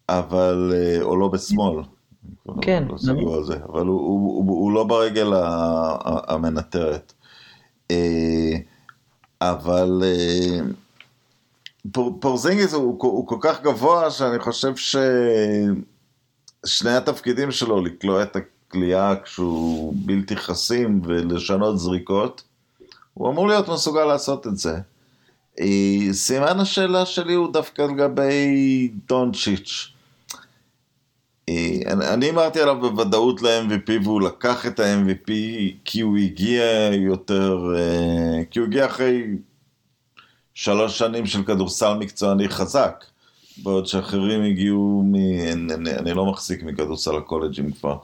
אבל, 0.10 0.74
אה, 0.76 1.02
או 1.02 1.16
לא 1.16 1.28
בשמאל. 1.28 1.84
כן. 2.62 2.84
לא 2.90 2.98
על 3.38 3.44
זה, 3.44 3.58
אבל 3.70 3.86
הוא, 3.86 4.02
הוא, 4.02 4.38
הוא, 4.38 4.46
הוא 4.48 4.72
לא 4.72 4.84
ברגל 4.84 5.34
המנטרת. 6.28 7.14
אה, 7.92 8.58
אבל, 9.42 10.04
אה, 10.04 10.60
פורזינגיס 12.20 12.74
הוא, 12.74 12.98
הוא 13.02 13.28
כל 13.28 13.38
כך 13.42 13.62
גבוה 13.62 14.12
שאני 14.12 14.40
חושב 14.40 14.74
ששני 14.76 15.82
התפקידים 16.92 17.52
שלו, 17.52 17.84
לקלוע 17.84 18.24
את 18.24 18.38
הכלייה 18.76 19.16
כשהוא 19.24 19.94
בלתי 19.96 20.36
חסים 20.36 21.02
ולשנות 21.04 21.80
זריקות, 21.80 22.44
הוא 23.14 23.30
אמור 23.30 23.48
להיות 23.48 23.70
מסוגל 23.70 24.06
לעשות 24.06 24.48
את 24.48 24.58
זה. 24.58 24.78
אה, 25.60 26.14
סימן 26.14 26.60
השאלה 26.60 27.06
שלי 27.06 27.34
הוא 27.34 27.54
דווקא 27.54 27.82
לגבי 27.82 28.92
דונצ'יץ'. 29.08 29.92
אה, 31.50 31.80
אני 32.14 32.30
אמרתי 32.30 32.62
עליו 32.62 32.80
בוודאות 32.80 33.42
ל-MVP 33.42 33.92
והוא 34.04 34.22
לקח 34.22 34.66
את 34.66 34.80
ה-MVP 34.80 35.32
כי 35.86 36.02
הוא 36.02 36.18
הגיע 36.18 36.64
יותר, 36.94 37.74
אה, 37.78 38.44
כי 38.52 38.60
הוא 38.60 38.68
הגיע 38.68 38.86
אחרי 38.86 39.24
שלוש 40.54 40.98
שנים 40.98 41.26
של 41.26 41.44
כדורסל 41.44 41.94
מקצועני 41.94 42.50
חזק, 42.50 43.06
בעוד 43.58 43.88
שאחרים 43.88 44.44
הגיעו 44.44 45.04
מ... 45.06 45.16
אני, 45.72 45.92
אני 45.92 46.14
לא 46.14 46.26
מחזיק 46.26 46.64
מכדורסל 46.64 47.18
הקולג'ים 47.18 47.72
כבר, 47.72 47.98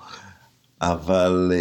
אבל 0.82 1.52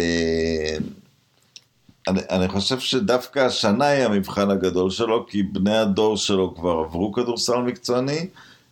אני, 2.07 2.19
אני 2.29 2.47
חושב 2.47 2.79
שדווקא 2.79 3.39
השנה 3.39 3.85
היא 3.85 4.05
המבחן 4.05 4.51
הגדול 4.51 4.89
שלו, 4.89 5.25
כי 5.27 5.43
בני 5.43 5.77
הדור 5.77 6.17
שלו 6.17 6.55
כבר 6.55 6.71
עברו 6.71 7.11
כדורסל 7.11 7.57
מקצועני, 7.57 8.27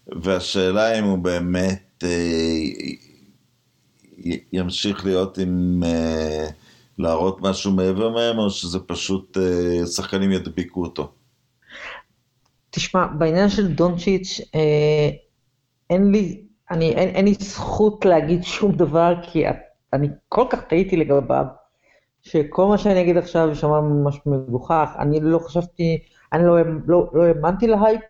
והשאלה 0.07 0.99
אם 0.99 1.03
הוא 1.03 1.17
באמת 1.17 2.03
אה, 2.03 2.59
ימשיך 4.53 5.05
להיות 5.05 5.37
עם... 5.37 5.83
אה, 5.85 6.47
להראות 6.99 7.41
משהו 7.41 7.71
מעבר 7.71 8.09
מהם, 8.09 8.37
או 8.37 8.49
שזה 8.49 8.79
פשוט 8.79 9.37
אה, 9.37 9.85
שחקנים 9.85 10.31
ידביקו 10.31 10.83
אותו? 10.83 11.11
תשמע, 12.69 13.07
בעניין 13.07 13.49
של 13.49 13.67
דונצ'יץ', 13.67 14.41
אה, 14.55 15.09
אין 15.89 16.11
לי, 16.11 16.41
אני, 16.71 16.89
אין, 16.89 17.09
אין 17.09 17.25
לי 17.25 17.33
זכות 17.39 18.05
להגיד 18.05 18.43
שום 18.43 18.71
דבר, 18.71 19.13
כי 19.31 19.43
אני 19.93 20.07
כל 20.29 20.45
כך 20.49 20.61
טעיתי 20.61 20.97
לגביו. 20.97 21.45
שכל 22.21 22.65
מה 22.65 22.77
שאני 22.77 23.01
אגיד 23.01 23.17
עכשיו 23.17 23.49
יישמע 23.49 23.81
ממש 23.81 24.19
מגוחך, 24.25 24.89
אני 24.99 25.19
לא 25.19 25.39
חשבתי, 25.39 25.99
אני 26.33 26.45
לא, 26.45 26.57
לא, 26.87 27.09
לא 27.13 27.23
האמנתי 27.23 27.67
להייפ, 27.67 28.01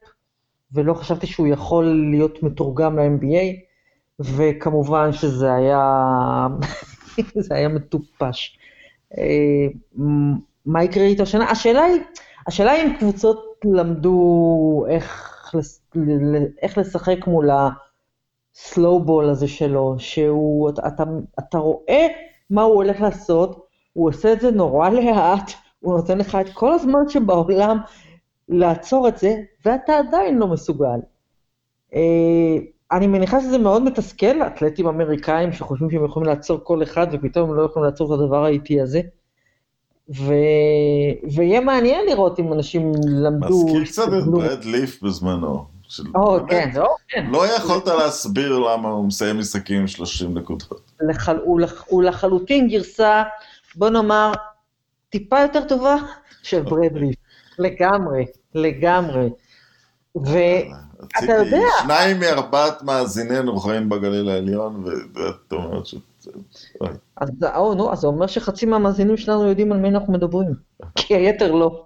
ולא 0.71 0.93
חשבתי 0.93 1.27
שהוא 1.27 1.47
יכול 1.47 1.85
להיות 1.85 2.43
מתורגם 2.43 2.99
ל-MBA, 2.99 3.59
וכמובן 4.19 5.13
שזה 5.13 5.53
היה, 5.53 6.47
זה 7.47 7.55
היה 7.55 7.67
מטופש. 7.67 8.57
אה, 9.17 9.67
מה 10.65 10.83
יקרה 10.83 11.03
איתו 11.03 11.23
השנה? 11.23 11.51
השאלה 11.51 11.83
היא, 11.83 12.01
השאלה 12.47 12.71
היא 12.71 12.83
אם 12.83 12.93
קבוצות 12.99 13.65
למדו 13.65 14.85
איך, 14.89 15.35
איך 16.61 16.77
לשחק 16.77 17.27
מול 17.27 17.49
הסלואו-בול 18.65 19.29
הזה 19.29 19.47
שלו, 19.47 19.95
שהוא, 19.97 20.69
אתה, 20.69 21.03
אתה 21.39 21.57
רואה 21.57 22.07
מה 22.49 22.61
הוא 22.61 22.75
הולך 22.75 23.01
לעשות, 23.01 23.65
הוא 23.93 24.09
עושה 24.09 24.33
את 24.33 24.41
זה 24.41 24.51
נורא 24.51 24.89
לאט, 24.89 25.51
הוא 25.79 25.97
נותן 25.97 26.17
לך 26.17 26.37
את 26.41 26.49
כל 26.53 26.73
הזמן 26.73 27.09
שבעולם 27.09 27.77
לעצור 28.49 29.07
את 29.07 29.17
זה, 29.17 29.35
ואתה 29.65 29.97
עדיין 29.97 30.37
לא 30.37 30.47
מסוגל. 30.47 30.99
אה, 31.95 32.57
אני 32.91 33.07
מניחה 33.07 33.41
שזה 33.41 33.57
מאוד 33.57 33.83
מתסכל, 33.83 34.41
אתלטים 34.41 34.87
אמריקאים 34.87 35.51
שחושבים 35.51 35.91
שהם 35.91 36.05
יכולים 36.05 36.29
לעצור 36.29 36.59
כל 36.63 36.83
אחד 36.83 37.07
ופתאום 37.11 37.49
הם 37.49 37.55
לא 37.55 37.63
יכולים 37.63 37.85
לעצור 37.85 38.15
את 38.15 38.19
הדבר 38.19 38.45
האיטי 38.45 38.81
הזה. 38.81 39.01
ו... 40.17 40.33
ויהיה 41.35 41.61
מעניין 41.61 42.05
לראות 42.05 42.39
אם 42.39 42.53
אנשים 42.53 42.91
למדו... 43.07 43.65
מזכיר 43.65 43.85
קצת 43.85 44.07
את 44.07 44.27
ברד 44.31 44.63
ליף 44.63 45.03
בזמנו. 45.03 45.78
או, 46.15 46.39
כן, 46.49 46.69
או, 46.77 46.95
כן. 47.07 47.25
לא 47.29 47.47
יכולת 47.47 47.87
להסביר 47.87 48.59
למה 48.59 48.89
הוא 48.89 49.05
מסיים 49.05 49.39
משחקים 49.39 49.81
עם 49.81 49.87
30 49.87 50.37
נקודות. 50.37 50.91
הוא, 51.43 51.59
לח... 51.59 51.83
הוא 51.87 52.03
לחלוטין 52.03 52.67
גרסה 52.67 53.23
בוא 53.75 53.89
נאמר, 53.89 54.31
טיפה 55.09 55.39
יותר 55.39 55.63
טובה 55.67 55.95
של 56.43 56.61
ברדלי. 56.61 57.11
לגמרי, 57.59 58.25
לגמרי. 58.55 59.29
ואתה 60.15 61.33
יודע... 61.33 61.67
שניים 61.83 62.19
מארבעת 62.19 62.83
מאזיננו 62.83 63.59
חיים 63.59 63.89
בגליל 63.89 64.29
העליון, 64.29 64.83
ואת 64.85 65.51
אומרת 65.51 65.85
ש... 65.85 65.95
אז 67.17 67.29
זה 67.99 68.07
אומר 68.07 68.27
שחצי 68.27 68.65
מהמאזינים 68.65 69.17
שלנו 69.17 69.47
יודעים 69.47 69.71
על 69.71 69.77
מי 69.77 69.89
אנחנו 69.89 70.13
מדברים, 70.13 70.53
כי 70.95 71.15
היתר 71.15 71.51
לא. 71.51 71.85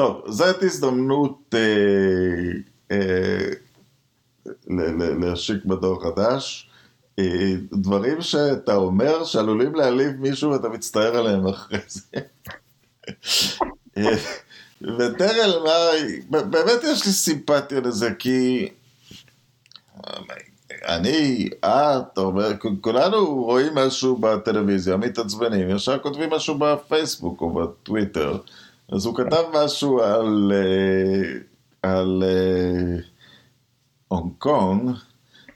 טוב, 0.00 0.22
זאת 0.26 0.62
הזדמנות 0.62 1.54
אה, 1.54 2.90
אה, 2.90 3.50
להשיק 5.20 5.64
בדור 5.64 6.02
חדש. 6.02 6.70
אה, 7.18 7.52
דברים 7.72 8.22
שאתה 8.22 8.74
אומר 8.74 9.24
שעלולים 9.24 9.74
להעליב 9.74 10.10
מישהו 10.18 10.50
ואתה 10.50 10.68
מצטער 10.68 11.16
עליהם 11.16 11.46
אחרי 11.46 11.78
זה. 11.88 12.02
אה, 13.96 14.16
וטרל, 14.82 15.66
באמת 16.30 16.84
יש 16.84 17.06
לי 17.06 17.12
סימפתיה 17.12 17.80
לזה, 17.80 18.14
כי 18.18 18.68
אני, 20.88 21.48
את, 21.64 22.18
כולנו 22.80 23.44
רואים 23.44 23.74
משהו 23.74 24.16
בטלוויזיה, 24.16 24.96
מתעצבנים, 24.96 25.70
ישר 25.70 25.98
כותבים 25.98 26.30
משהו 26.30 26.58
בפייסבוק 26.58 27.40
או 27.40 27.54
בטוויטר. 27.54 28.38
אז 28.92 29.06
הוא 29.06 29.16
כתב 29.16 29.42
משהו 29.52 30.02
על, 30.02 30.52
אה, 30.54 31.22
על 31.82 32.22
הונג 34.08 34.32
קונג, 34.38 34.90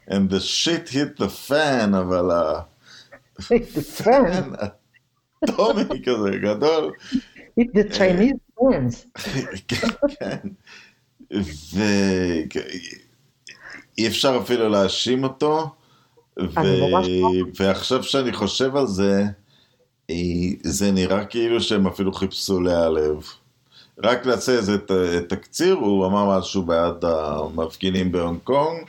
and 0.08 0.30
the 0.30 0.40
shit 0.40 0.88
hit 0.88 1.18
the 1.18 1.48
fan, 1.48 1.96
אבל 1.98 2.30
ה... 2.30 2.60
hit 3.40 3.76
the 3.76 4.02
fan? 4.02 4.64
אטומי 5.44 6.02
כזה, 6.04 6.30
גדול. 6.42 6.92
hit 7.60 7.70
the 7.74 7.94
Chinese 7.94 8.40
fans. 8.60 9.20
כן, 9.68 9.88
כן. 10.18 10.38
ואי 13.96 14.06
אפשר 14.06 14.40
אפילו 14.42 14.68
להאשים 14.68 15.24
אותו. 15.24 15.74
ו... 16.38 16.60
ועכשיו 17.58 18.02
שאני 18.02 18.32
חושב 18.32 18.76
על 18.76 18.86
זה, 18.86 19.24
זה 20.62 20.92
נראה 20.92 21.24
כאילו 21.24 21.60
שהם 21.60 21.86
אפילו 21.86 22.12
חיפשו 22.12 22.60
להיעלב. 22.60 23.22
רק 23.98 24.26
נעשה 24.26 24.52
איזה 24.52 24.76
תקציר, 25.28 25.74
הוא 25.74 26.06
אמר 26.06 26.38
משהו 26.38 26.62
בעד 26.62 27.04
המפגינים 27.04 28.12
בהונג 28.12 28.38
קונג. 28.44 28.86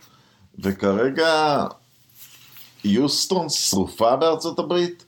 וכרגע 0.59 1.63
יוסטון 2.83 3.49
שרופה 3.49 4.15
בארצות 4.15 4.59
הברית, 4.59 5.05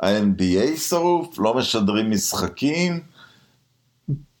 ה-NBA 0.00 0.76
שרוף, 0.76 1.38
לא 1.38 1.54
משדרים 1.54 2.10
משחקים. 2.10 3.00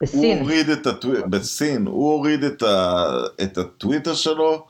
בסין. 0.02 0.38
הוא 0.38 0.40
הוריד 0.40 0.68
את 0.68 0.86
הטוויטר, 0.86 1.26
בסין, 1.26 1.86
הוא 1.86 2.12
הוריד 2.12 2.44
את, 2.44 2.62
ה... 2.62 3.04
את 3.42 3.58
הטוויטר 3.58 4.14
שלו. 4.14 4.66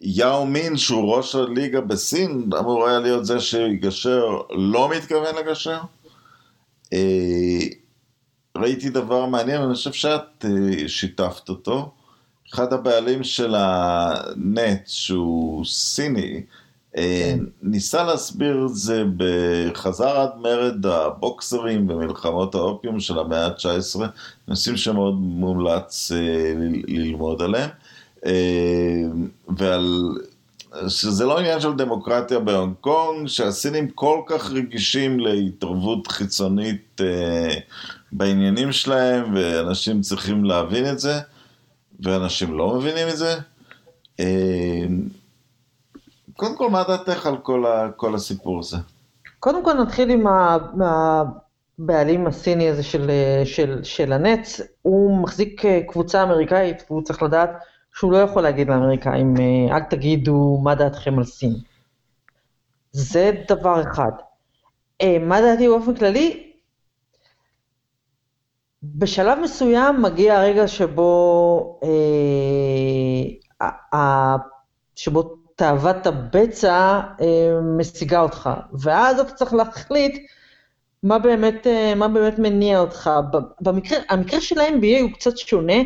יאו 0.00 0.46
מין, 0.46 0.76
שהוא 0.76 1.16
ראש 1.16 1.34
הליגה 1.34 1.80
בסין, 1.80 2.50
אמור 2.58 2.88
היה 2.88 2.98
להיות 2.98 3.26
זה 3.26 3.40
שיגשר, 3.40 4.24
לא 4.50 4.88
מתכוון 4.88 5.34
לגשר. 5.34 5.78
אה, 6.92 7.66
ראיתי 8.56 8.90
דבר 8.90 9.26
מעניין, 9.26 9.62
אני 9.62 9.74
חושב 9.74 9.92
שאת 9.92 10.44
אה, 10.44 10.88
שיתפת 10.88 11.48
אותו. 11.48 11.92
אחד 12.54 12.72
הבעלים 12.72 13.24
של 13.24 13.54
הנט, 13.58 14.86
שהוא 14.86 15.64
סיני, 15.64 16.42
אה, 16.96 17.32
כן. 17.36 17.44
ניסה 17.62 18.04
להסביר 18.04 18.66
את 18.66 18.74
זה 18.74 19.04
בחזר 19.16 20.20
עד 20.20 20.30
מרד 20.40 20.86
הבוקסרים 20.86 21.90
ומלחמות 21.90 22.54
האופיום 22.54 23.00
של 23.00 23.18
המאה 23.18 23.46
ה-19, 23.46 24.00
נושאים 24.48 24.76
שמאוד 24.76 25.14
מומלץ 25.14 26.12
ללמוד 26.88 27.42
עליהם, 27.42 27.70
ועל... 29.56 30.18
שזה 30.88 31.24
לא 31.24 31.38
עניין 31.38 31.60
של 31.60 31.72
דמוקרטיה 31.72 32.38
בהונג 32.38 32.74
קונג, 32.80 33.26
שהסינים 33.28 33.88
כל 33.88 34.20
כך 34.26 34.50
רגישים 34.50 35.20
להתערבות 35.20 36.06
חיצונית 36.06 37.00
בעניינים 38.12 38.72
שלהם, 38.72 39.34
ואנשים 39.34 40.00
צריכים 40.00 40.44
להבין 40.44 40.88
את 40.88 40.98
זה. 40.98 41.20
ואנשים 42.02 42.58
לא 42.58 42.74
מבינים 42.74 43.08
את 43.08 43.16
זה. 43.16 43.34
אה, 44.20 44.84
קודם 46.36 46.56
כל, 46.56 46.70
מה 46.70 46.84
דעתך 46.88 47.26
על 47.26 47.36
כל, 47.36 47.66
ה, 47.66 47.90
כל 47.96 48.14
הסיפור 48.14 48.58
הזה? 48.58 48.76
קודם 49.40 49.64
כל 49.64 49.72
נתחיל 49.72 50.10
עם 50.10 50.26
הבעלים 50.80 52.26
הסיני 52.26 52.68
הזה 52.68 52.82
של, 52.82 53.10
של, 53.44 53.80
של 53.82 54.12
הנץ. 54.12 54.60
הוא 54.82 55.22
מחזיק 55.22 55.64
אה, 55.64 55.80
קבוצה 55.88 56.22
אמריקאית, 56.22 56.82
והוא 56.90 57.02
צריך 57.02 57.22
לדעת 57.22 57.50
שהוא 57.94 58.12
לא 58.12 58.18
יכול 58.18 58.42
להגיד 58.42 58.68
לאמריקאים, 58.68 59.34
אה, 59.36 59.76
אל 59.76 59.82
תגידו 59.82 60.58
מה 60.62 60.74
דעתכם 60.74 61.18
על 61.18 61.24
סין. 61.24 61.54
זה 62.92 63.32
דבר 63.48 63.82
אחד. 63.82 64.12
מה 65.20 65.40
דעתי 65.40 65.68
באופן 65.68 65.94
כללי? 65.94 66.50
בשלב 68.82 69.38
מסוים 69.38 70.02
מגיע 70.02 70.38
הרגע 70.38 70.68
שבו, 70.68 71.80
אה, 73.92 74.36
שבו 74.96 75.36
תאוות 75.56 76.06
הבצע 76.06 77.00
אה, 77.20 77.60
משיגה 77.78 78.20
אותך, 78.20 78.50
ואז 78.72 79.20
אתה 79.20 79.32
צריך 79.32 79.54
להחליט 79.54 80.26
מה 81.02 81.18
באמת, 81.18 81.66
אה, 81.66 81.94
מה 81.94 82.08
באמת 82.08 82.38
מניע 82.38 82.80
אותך. 82.80 83.10
במקרה, 83.60 83.98
המקרה 84.08 84.40
של 84.40 84.60
ה-NBA 84.60 85.02
הוא 85.02 85.10
קצת 85.12 85.38
שונה. 85.38 85.82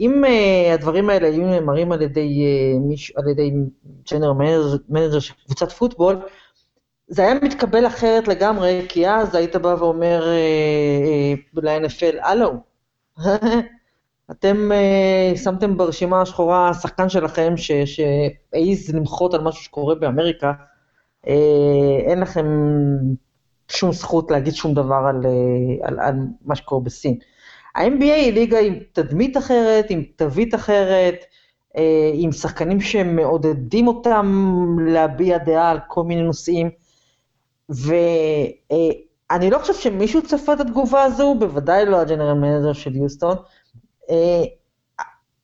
אם 0.00 0.24
אה, 0.24 0.74
הדברים 0.74 1.10
האלה 1.10 1.26
היו 1.28 1.46
נאמרים 1.46 1.92
על 1.92 2.02
ידי, 2.02 2.44
אה, 2.44 2.80
מיש, 2.80 3.12
על 3.16 3.28
ידי 3.28 3.52
general 4.12 4.32
manager 4.88 5.18
של 5.18 5.34
קבוצת 5.46 5.72
פוטבול, 5.72 6.16
זה 7.08 7.22
היה 7.22 7.34
מתקבל 7.34 7.86
אחרת 7.86 8.28
לגמרי, 8.28 8.86
כי 8.88 9.08
אז 9.08 9.34
היית 9.34 9.56
בא 9.56 9.74
ואומר 9.78 10.22
uh, 10.22 11.56
uh, 11.56 11.60
ל-NFL, 11.62 12.16
הלו, 12.22 12.52
אתם 14.30 14.70
uh, 14.72 15.38
שמתם 15.38 15.76
ברשימה 15.76 16.20
השחורה 16.20 16.74
שחקן 16.74 17.08
שלכם 17.08 17.54
שהעז 17.56 18.94
למחות 18.94 19.34
על 19.34 19.40
משהו 19.40 19.64
שקורה 19.64 19.94
באמריקה, 19.94 20.52
uh, 21.26 21.30
אין 22.06 22.20
לכם 22.20 22.46
שום 23.68 23.92
זכות 23.92 24.30
להגיד 24.30 24.54
שום 24.54 24.74
דבר 24.74 25.02
על, 25.08 25.22
uh, 25.22 25.88
על, 25.88 26.00
על 26.00 26.14
מה 26.44 26.56
שקורה 26.56 26.80
בסין. 26.80 27.18
ה-NBA 27.76 28.04
היא 28.04 28.32
ליגה 28.32 28.58
עם 28.58 28.78
תדמית 28.92 29.36
אחרת, 29.36 29.86
עם 29.88 30.02
תווית 30.16 30.54
אחרת, 30.54 31.24
uh, 31.76 31.80
עם 32.12 32.32
שחקנים 32.32 32.80
שמעודדים 32.80 33.88
אותם 33.88 34.56
להביע 34.86 35.38
דעה 35.38 35.70
על 35.70 35.78
כל 35.88 36.02
מיני 36.02 36.22
נושאים, 36.22 36.70
ואני 37.68 39.48
uh, 39.48 39.50
לא 39.50 39.58
חושב 39.58 39.74
שמישהו 39.74 40.22
צפה 40.22 40.52
את 40.52 40.60
התגובה 40.60 41.02
הזו, 41.02 41.34
בוודאי 41.38 41.86
לא 41.86 42.00
ה 42.00 42.04
general 42.04 42.34
manager 42.34 42.72
של 42.72 42.96
יוסטון, 42.96 43.36
אה, 44.10 44.44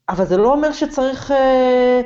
אבל 0.08 0.24
זה 0.26 0.36
לא 0.36 0.52
אומר 0.52 0.72
שצריך, 0.72 1.30
אה, 1.30 2.00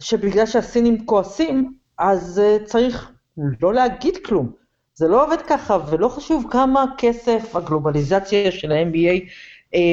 שבגלל 0.00 0.46
שהסינים 0.46 1.06
כועסים, 1.06 1.74
אז 1.98 2.38
אה, 2.44 2.56
צריך 2.64 3.12
לא 3.60 3.74
להגיד 3.74 4.16
כלום. 4.24 4.63
זה 4.94 5.08
לא 5.08 5.24
עובד 5.26 5.42
ככה, 5.48 5.78
ולא 5.90 6.08
חשוב 6.08 6.46
כמה 6.50 6.84
כסף 6.98 7.56
הגלובליזציה 7.56 8.52
של 8.52 8.72
ה-MBA 8.72 9.30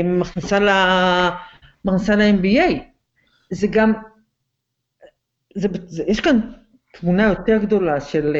מכניסה 0.03 0.59
ל-MBA. 2.15 2.73
זה 3.51 3.67
גם, 3.67 3.93
זה, 5.55 5.67
זה, 5.87 6.03
יש 6.07 6.19
כאן 6.19 6.39
תמונה 6.93 7.23
יותר 7.23 7.57
גדולה 7.57 8.01
של... 8.01 8.35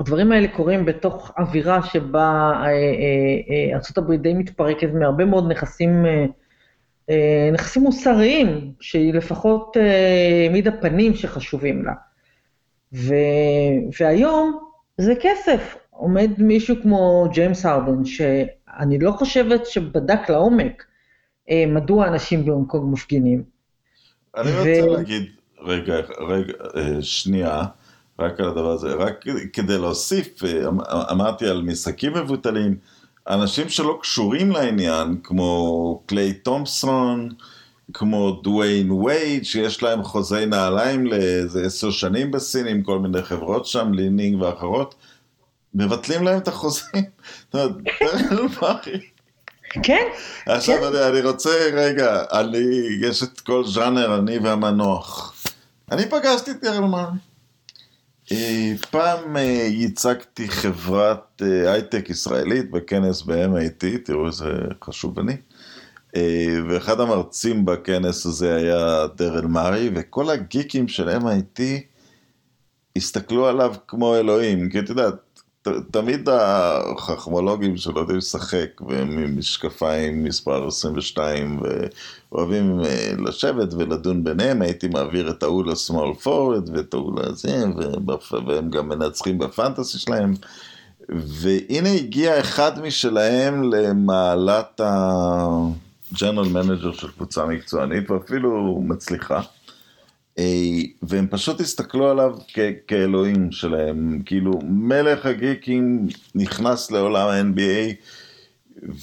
הדברים 0.00 0.32
האלה 0.32 0.48
קורים 0.48 0.84
בתוך 0.84 1.32
אווירה 1.38 1.82
שבה 1.82 2.52
אה, 2.54 2.66
אה, 2.66 2.70
אה, 3.50 3.78
ארה"ב 3.98 4.12
די 4.12 4.34
מתפרקת 4.34 4.88
מהרבה 4.94 5.24
מאוד 5.24 5.50
נכסים, 5.50 6.06
נכסים 7.52 7.82
מוסריים, 7.82 8.72
שהיא 8.80 9.14
לפחות 9.14 9.76
העמידה 9.76 10.70
פנים 10.80 11.14
שחשובים 11.14 11.84
לה. 11.84 11.92
ו, 12.92 13.14
והיום 14.00 14.69
זה 15.00 15.14
כסף. 15.20 15.76
עומד 15.90 16.30
מישהו 16.38 16.76
כמו 16.82 17.28
ג'יימס 17.32 17.66
הרדן, 17.66 18.04
שאני 18.04 18.98
לא 18.98 19.10
חושבת 19.10 19.66
שבדק 19.66 20.30
לעומק 20.30 20.84
מדוע 21.66 22.08
אנשים 22.08 22.44
בהונג 22.44 22.66
קונג 22.66 22.92
מפגינים. 22.92 23.42
אני 24.36 24.50
ו... 24.50 24.58
רוצה 24.58 24.96
להגיד, 24.96 25.22
רגע, 25.60 25.96
רגע, 26.28 26.52
שנייה. 27.00 27.64
רק 28.20 28.40
על 28.40 28.48
הדבר 28.48 28.70
הזה. 28.70 28.94
רק 28.94 29.24
כדי 29.52 29.78
להוסיף, 29.78 30.44
אה, 30.44 30.68
אמ, 30.68 30.80
אמרתי 31.10 31.46
על 31.46 31.62
משחקים 31.62 32.12
מבוטלים, 32.14 32.76
אנשים 33.28 33.68
שלא 33.68 33.98
קשורים 34.02 34.50
לעניין, 34.50 35.16
כמו 35.22 36.02
קליי 36.06 36.32
תומפסון, 36.32 37.28
כמו 37.94 38.40
דוויין 38.42 38.90
וייד, 38.90 39.44
שיש 39.44 39.82
להם 39.82 40.02
חוזי 40.02 40.46
נעליים 40.46 41.06
לאיזה 41.06 41.66
עשר 41.66 41.90
שנים 41.90 42.30
בסין 42.30 42.66
עם 42.66 42.82
כל 42.82 42.98
מיני 42.98 43.22
חברות 43.22 43.66
שם, 43.66 43.92
לינינג 43.92 44.42
ואחרות, 44.42 44.94
מבטלים 45.74 46.22
להם 46.22 46.38
את 46.38 46.48
החוזים. 46.48 47.04
כן. 49.82 50.06
עכשיו 50.46 50.78
כן. 50.78 50.84
אני, 50.84 51.06
אני 51.06 51.20
רוצה, 51.20 51.50
רגע, 51.72 52.22
אני, 52.32 52.58
יש 53.00 53.22
את 53.22 53.40
כל 53.40 53.66
ז'אנר, 53.66 54.18
אני 54.18 54.38
והמנוח. 54.38 55.34
אני 55.92 56.06
פגשתי 56.06 56.50
את 56.50 56.64
ירלמן. 56.64 57.10
אה, 58.32 58.72
פעם 58.90 59.36
אה, 59.36 59.66
ייצגתי 59.70 60.48
חברת 60.48 61.42
אה, 61.42 61.72
הייטק 61.72 62.10
ישראלית 62.10 62.70
בכנס 62.70 63.22
ב-MIT, 63.22 63.84
תראו 64.04 64.26
איזה 64.26 64.52
חשוב 64.84 65.18
אני. 65.18 65.36
ואחד 66.68 67.00
המרצים 67.00 67.64
בכנס 67.64 68.26
הזה 68.26 68.56
היה 68.56 69.06
דרל 69.16 69.46
מארי, 69.46 69.90
וכל 69.94 70.30
הגיקים 70.30 70.88
של 70.88 71.08
MIT 71.08 71.60
הסתכלו 72.96 73.46
עליו 73.46 73.74
כמו 73.88 74.16
אלוהים, 74.16 74.70
כי 74.70 74.78
את 74.78 74.88
יודעת, 74.88 75.14
תמיד 75.90 76.28
החכמולוגים 76.28 77.76
שלא 77.76 78.00
יודעים 78.00 78.18
לשחק, 78.18 78.80
והם 78.88 79.18
עם 79.18 79.38
משקפיים 79.38 80.24
מספר 80.24 80.66
22, 80.66 81.60
ואוהבים 82.32 82.80
אה, 82.84 83.12
לשבת 83.18 83.74
ולדון 83.74 84.24
ביניהם, 84.24 84.62
הייתי 84.62 84.88
מעביר 84.88 85.30
את 85.30 85.42
ההוא 85.42 85.64
לשמאל 85.64 86.14
פורוורד 86.14 86.76
ואת 86.76 86.94
ההוא 86.94 87.20
לזה, 87.20 87.64
והם 88.46 88.70
גם 88.70 88.88
מנצחים 88.88 89.38
בפנטסי 89.38 89.98
שלהם. 89.98 90.34
והנה 91.08 91.92
הגיע 91.92 92.40
אחד 92.40 92.80
משלהם 92.80 93.72
למעלת 93.72 94.80
ה-General 96.12 96.46
Manager 96.54 97.00
של 97.00 97.10
קבוצה 97.10 97.46
מקצוענית, 97.46 98.10
ואפילו 98.10 98.82
מצליחה. 98.86 99.40
אה, 100.38 100.44
והם 101.02 101.26
פשוט 101.30 101.60
הסתכלו 101.60 102.10
עליו 102.10 102.36
כ- 102.54 102.58
כאלוהים 102.86 103.52
שלהם, 103.52 104.22
כאילו 104.26 104.52
מלך 104.64 105.26
הגיקים 105.26 106.06
נכנס 106.34 106.90
לעולם 106.90 107.28
ה-NBA 107.28 107.94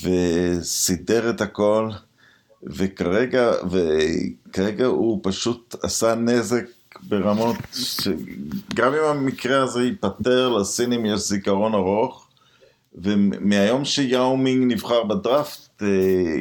וסידר 0.03 1.29
את 1.29 1.41
הכל, 1.41 1.89
וכרגע, 2.63 3.51
וכרגע 3.71 4.85
הוא 4.85 5.19
פשוט 5.23 5.75
עשה 5.83 6.15
נזק 6.15 6.65
ברמות 7.03 7.55
שגם 7.73 8.93
אם 8.93 9.03
המקרה 9.03 9.63
הזה 9.63 9.83
ייפתר, 9.83 10.49
לסינים 10.49 11.05
יש 11.05 11.19
זיכרון 11.19 11.73
ארוך, 11.73 12.27
ומהיום 12.95 13.85
שיאומינג 13.85 14.71
נבחר 14.73 15.03
בדראפט, 15.03 15.66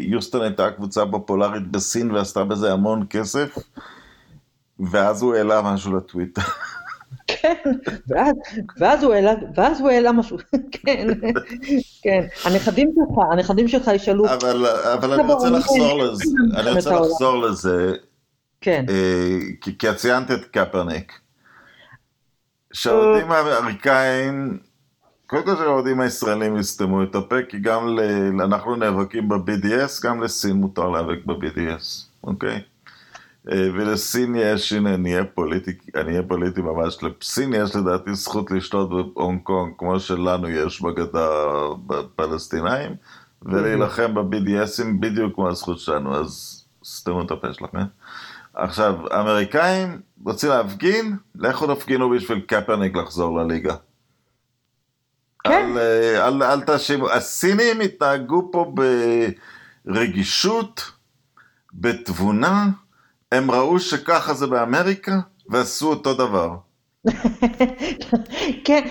יוסטון 0.01 0.42
הייתה 0.42 0.70
קבוצה 0.70 1.03
פופולרית 1.11 1.70
בסין 1.70 2.11
ועשתה 2.11 2.44
בזה 2.44 2.72
המון 2.72 3.07
כסף. 3.11 3.59
ואז 4.90 5.22
הוא 5.22 5.35
העלה 5.35 5.62
משהו 5.62 5.96
לטוויטר. 5.96 6.42
כן, 7.27 7.55
ואז, 8.09 8.35
ואז, 8.79 9.03
הוא 9.03 9.14
העלה, 9.14 9.33
ואז 9.57 9.81
הוא 9.81 9.90
העלה 9.90 10.12
משהו, 10.12 10.38
כן, 10.72 11.07
כן. 12.03 12.27
הנכדים 12.44 12.90
שלך, 12.94 13.18
הנכדים 13.33 13.68
שלך 13.68 13.90
ישאלו... 13.94 14.27
אבל, 14.27 14.66
אבל 14.66 15.12
אני 15.12 15.33
רוצה 15.33 15.51
לחזור 15.51 15.99
לזה, 15.99 16.25
אני 16.57 16.70
רוצה 16.70 17.01
לחזור 17.01 17.38
לזה, 17.38 17.92
כן. 18.61 18.85
אה, 18.88 19.38
כי, 19.61 19.79
כי 19.79 19.90
את 19.90 19.96
ציינת 19.96 20.31
את 20.31 20.44
קפרניק. 20.44 21.12
שהאוהדים 22.72 23.33
האמריקאים, 23.33 24.59
קודם 25.26 25.44
כל 25.44 25.56
שהאוהדים 25.56 26.00
הישראלים 26.00 26.56
יסתמו 26.56 27.02
את 27.02 27.14
הפה, 27.14 27.36
כי 27.48 27.58
גם 27.58 27.88
ל, 27.88 28.00
אנחנו 28.40 28.76
נאבקים 28.76 29.28
ב-BDS, 29.28 30.02
גם 30.02 30.22
לסין 30.22 30.56
מותר 30.56 30.88
להיאבק 30.88 31.24
ב-BDS, 31.26 32.06
אוקיי? 32.24 32.62
אה, 33.50 33.68
ולסין 33.74 34.34
יש, 34.38 34.72
הנה, 34.72 34.94
אני 34.94 35.12
אהיה 35.12 35.24
פוליטי, 35.24 35.70
אני 35.94 36.10
אהיה 36.10 36.22
פוליטי 36.22 36.60
ממש, 36.60 36.98
לסין 37.02 37.54
יש 37.54 37.76
לדעתי 37.76 38.14
זכות 38.14 38.50
לשתות 38.50 38.90
בהונג 38.90 39.40
קונג, 39.42 39.72
כמו 39.78 40.00
שלנו 40.00 40.48
יש 40.48 40.82
בגדה 40.82 41.28
בפלסטינאים, 41.86 42.94
ולהילחם 43.42 44.14
ב-BDSים 44.14 44.86
בדיוק 45.00 45.34
כמו 45.34 45.48
הזכות 45.48 45.78
שלנו, 45.78 46.16
אז 46.16 46.64
סתמו 46.84 47.22
את 47.22 47.30
הפה 47.30 47.52
שלכם. 47.52 47.79
עכשיו, 48.54 48.94
האמריקאים 49.10 50.00
רוצים 50.24 50.50
להפגין, 50.50 51.16
לכו 51.35 51.74
תפגינו 51.74 52.10
בשביל 52.10 52.40
קפרניק 52.40 52.96
לחזור 52.96 53.38
לליגה. 53.38 53.74
כן. 55.49 55.71
אל, 55.73 55.79
אה, 55.79 56.29
אל, 56.29 56.42
אל 56.42 56.61
תאשימו, 56.61 57.11
הסינים 57.11 57.81
התנהגו 57.81 58.49
פה 58.53 58.73
ברגישות, 59.87 60.90
בתבונה, 61.75 62.67
הם 63.33 63.51
ראו 63.51 63.81
שככה 63.81 64.35
זה 64.35 64.47
באמריקה, 64.47 65.19
ועשו 65.49 65.90
אותו 65.90 66.15
דבר. 66.15 66.57
כן, 68.65 68.88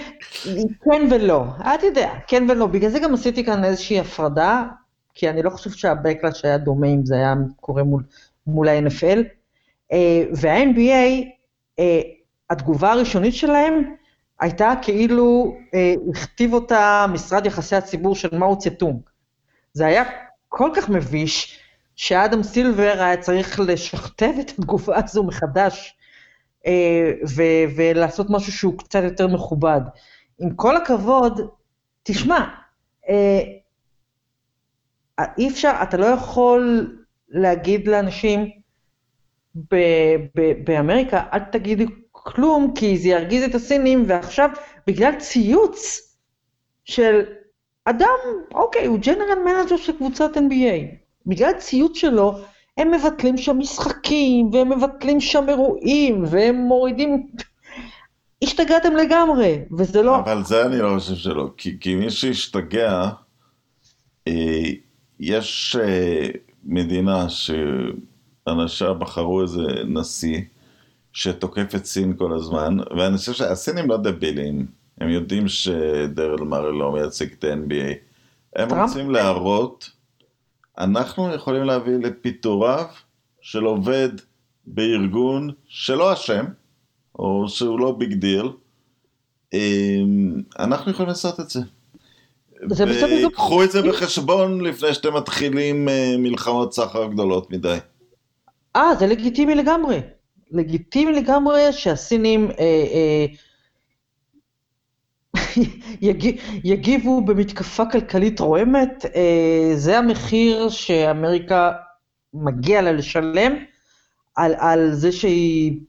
כן 0.84 1.08
ולא, 1.12 1.46
אתה 1.76 1.86
יודע, 1.86 2.14
כן 2.28 2.44
ולא, 2.50 2.68
בגלל 2.68 2.90
זה 2.90 3.00
גם 3.00 3.14
עשיתי 3.14 3.46
כאן 3.46 3.64
איזושהי 3.64 4.00
הפרדה, 4.00 4.64
כי 5.14 5.30
אני 5.30 5.44
לא 5.44 5.50
חושבת 5.50 5.78
שהבקלאץ' 5.78 6.46
היה 6.46 6.58
דומה 6.58 6.88
אם 6.88 7.06
זה 7.06 7.16
היה 7.16 7.34
קורה 7.62 7.84
מול, 7.84 8.04
מול 8.48 8.68
ה-NFL, 8.68 9.20
אה, 9.92 10.24
וה-NBA, 10.42 11.26
אה, 11.80 12.02
התגובה 12.50 12.92
הראשונית 12.92 13.36
שלהם 13.36 13.96
הייתה 14.46 14.74
כאילו 14.82 15.58
אה, 15.74 15.94
הכתיב 16.14 16.54
אותה 16.54 17.06
משרד 17.14 17.46
יחסי 17.46 17.76
הציבור 17.76 18.16
של 18.16 18.38
מאו 18.38 18.58
צטונג. 18.58 19.00
זה 19.74 19.86
היה 19.86 20.04
כל 20.50 20.70
כך 20.76 20.90
מביש, 20.90 21.60
שאדם 21.96 22.44
סילבר 22.44 22.96
היה 23.00 23.18
צריך 23.18 23.60
לשכתב 23.60 24.32
את 24.40 24.50
התגובה 24.50 24.98
הזו 25.04 25.24
מחדש, 25.24 25.98
אה, 26.66 27.12
ו- 27.36 27.76
ולעשות 27.76 28.28
משהו 28.30 28.52
שהוא 28.52 28.78
קצת 28.78 29.04
יותר 29.04 29.28
מכובד. 29.28 29.82
עם 30.40 30.56
כל 30.56 30.78
הכבוד, 30.78 31.42
תשמע, 32.04 32.48
אה, 33.10 33.42
אי 35.38 35.50
אפשר, 35.50 35.74
אתה 35.84 35.98
לא 35.98 36.06
יכול 36.06 36.92
להגיד 37.30 37.88
לאנשים 37.88 38.52
ב- 39.56 40.16
ב- 40.36 40.64
באמריקה, 40.64 41.24
אל 41.34 41.40
תגידו 41.40 41.86
כלום, 42.26 42.74
כי 42.76 42.98
זה 42.98 43.10
ירגיז 43.10 43.44
את 43.44 43.56
הסינים, 43.56 44.04
ועכשיו, 44.08 44.50
בגלל 44.88 45.16
ציוץ 45.20 46.02
של 46.86 47.22
אדם, 47.86 48.18
אוקיי, 48.54 48.86
הוא 48.86 49.00
general 49.00 49.40
manager 49.46 49.78
של 49.78 49.98
קבוצת 49.98 50.38
NBA, 50.38 50.96
בגלל 51.26 51.52
ציוץ 51.58 51.98
שלו, 51.98 52.40
הם 52.78 52.92
מבטלים 52.92 53.38
שם 53.38 53.60
משחקים, 53.60 54.50
והם 54.54 54.70
מבטלים 54.70 55.22
שם 55.22 55.50
אירועים, 55.50 56.24
והם 56.28 56.56
מורידים... 56.56 57.28
השתגעתם 58.44 58.96
לגמרי, 58.96 59.60
וזה 59.78 60.02
לא... 60.02 60.16
אבל 60.16 60.44
זה 60.44 60.66
אני 60.66 60.78
לא 60.78 60.96
חושב 61.00 61.16
שלא, 61.16 61.50
כי, 61.58 61.80
כי 61.80 61.96
מי 61.96 62.10
שהשתגע, 62.10 63.10
אה, 64.28 64.64
יש 65.20 65.76
אה, 65.76 66.28
מדינה 66.64 67.28
שאנשיה 67.30 68.94
בחרו 68.94 69.42
איזה 69.42 69.62
נשיא 69.88 70.42
שתוקף 71.16 71.76
את 71.76 71.86
סין 71.86 72.14
כל 72.18 72.34
הזמן, 72.34 72.78
ואני 72.98 73.18
חושב 73.18 73.34
שהסינים 73.34 73.90
לא 73.90 73.98
דבילים, 73.98 74.66
הם 74.98 75.10
יודעים 75.10 75.48
שדרל 75.48 76.44
מארי 76.44 76.80
לא 76.80 76.92
מייצג 76.92 77.32
את 77.32 77.44
ה-NBA. 77.44 77.94
הם 78.56 78.70
טראמפ? 78.70 78.90
רוצים 78.90 79.12
להראות, 79.12 79.90
אנחנו 80.78 81.34
יכולים 81.34 81.64
להביא 81.64 81.94
לפיטוריו 81.94 82.86
של 83.42 83.64
עובד 83.64 84.10
בארגון 84.66 85.50
שלא 85.68 86.14
אשם, 86.14 86.46
או 87.20 87.50
שהוא 87.50 87.80
לא 87.80 87.92
big 87.92 88.14
deal, 88.14 88.50
אנחנו 90.60 90.92
יכולים 90.92 91.10
לעשות 91.10 91.40
את 91.40 91.50
זה. 91.50 91.60
וקחו 93.28 93.64
את 93.64 93.72
זה 93.72 93.82
בחשבון 93.82 94.62
לפני 94.62 94.94
שאתם 94.94 95.14
מתחילים 95.14 95.90
אה, 95.90 96.16
מלחמות 96.18 96.74
סחר 96.74 97.08
גדולות 97.08 97.52
מדי. 97.52 97.78
אה, 98.76 98.96
זה 99.00 99.08
לגיטימי 99.08 99.56
לגמרי. 99.56 100.00
לגיטימי 100.52 101.12
לגמרי 101.12 101.74
שהסינים 101.74 102.52
אה, 102.52 102.86
אה, 102.94 103.26
יגיב, 106.02 106.36
יגיבו 106.64 107.22
במתקפה 107.22 107.84
כלכלית 107.92 108.40
רועמת. 108.40 109.06
אה, 109.16 109.72
זה 109.76 109.98
המחיר 109.98 110.70
שאמריקה 110.70 111.72
מגיע 112.34 112.82
לה 112.82 112.92
לשלם 112.92 113.54
על, 114.36 114.56
על 114.58 114.94
זה 114.94 115.12
שהיא 115.12 115.80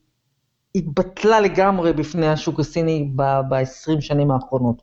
התבטלה 0.74 1.40
לגמרי 1.40 1.92
בפני 1.92 2.28
השוק 2.28 2.61
הסיני 2.61 3.11
ב-20 3.16 4.00
שנים 4.00 4.30
האחרונות. 4.30 4.82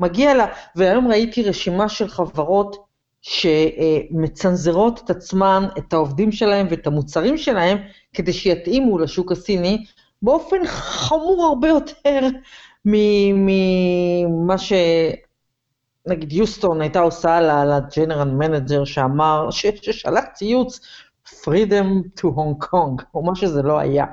מגיע 0.00 0.34
לה, 0.34 0.46
והיום 0.76 1.08
ראיתי 1.08 1.42
רשימה 1.42 1.88
של 1.88 2.08
חברות 2.08 2.89
שמצנזרות 3.22 5.00
את 5.04 5.10
עצמן, 5.10 5.66
את 5.78 5.92
העובדים 5.92 6.32
שלהם 6.32 6.66
ואת 6.70 6.86
המוצרים 6.86 7.38
שלהם, 7.38 7.78
כדי 8.14 8.32
שיתאימו 8.32 8.98
לשוק 8.98 9.32
הסיני, 9.32 9.84
באופן 10.22 10.66
חמור 10.66 11.44
הרבה 11.44 11.68
יותר 11.68 12.20
ממה 12.84 14.58
ש... 14.58 14.72
נגיד 16.06 16.32
יוסטון 16.32 16.80
הייתה 16.80 17.00
עושה 17.00 17.64
ל 17.64 17.72
general 17.72 18.30
manager 18.30 18.84
שאמר, 18.84 19.50
ש- 19.50 19.66
ששלח 19.82 20.24
ציוץ 20.34 20.80
freedom 21.28 22.20
to 22.20 22.24
Hong 22.24 22.64
Kong, 22.64 23.04
או 23.14 23.22
מה 23.22 23.34
שזה 23.34 23.62
לא 23.62 23.78
היה. 23.78 24.04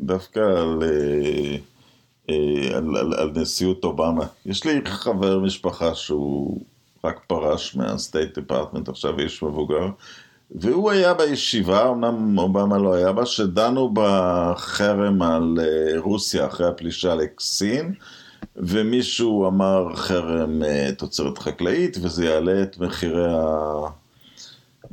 דווקא 0.00 0.40
על, 0.40 0.82
אה, 0.82 2.76
על, 2.76 2.96
על, 2.96 3.14
על 3.14 3.30
נשיאות 3.34 3.84
אובמה, 3.84 4.26
יש 4.46 4.64
לי 4.64 4.80
חבר 4.84 5.38
משפחה 5.38 5.94
שהוא 5.94 6.60
רק 7.04 7.20
פרש 7.26 7.76
מהסטייט 7.76 8.38
דיפרטמנט, 8.38 8.88
עכשיו 8.88 9.18
איש 9.18 9.42
מבוגר, 9.42 9.88
והוא 10.50 10.90
היה 10.90 11.14
בישיבה, 11.14 11.90
אמנם 11.90 12.38
אובמה 12.38 12.78
לא 12.78 12.94
היה 12.94 13.12
בה, 13.12 13.26
שדנו 13.26 13.90
בחרם 13.94 15.22
על 15.22 15.58
אה, 15.60 16.00
רוסיה 16.00 16.46
אחרי 16.46 16.68
הפלישה 16.68 17.14
לסין, 17.14 17.94
ומישהו 18.56 19.48
אמר 19.48 19.96
חרם 19.96 20.62
אה, 20.62 20.90
תוצרת 20.98 21.38
חקלאית, 21.38 21.96
וזה 22.02 22.24
יעלה 22.24 22.62
את 22.62 22.78
מחירי 22.78 23.32
ה... 23.32 23.46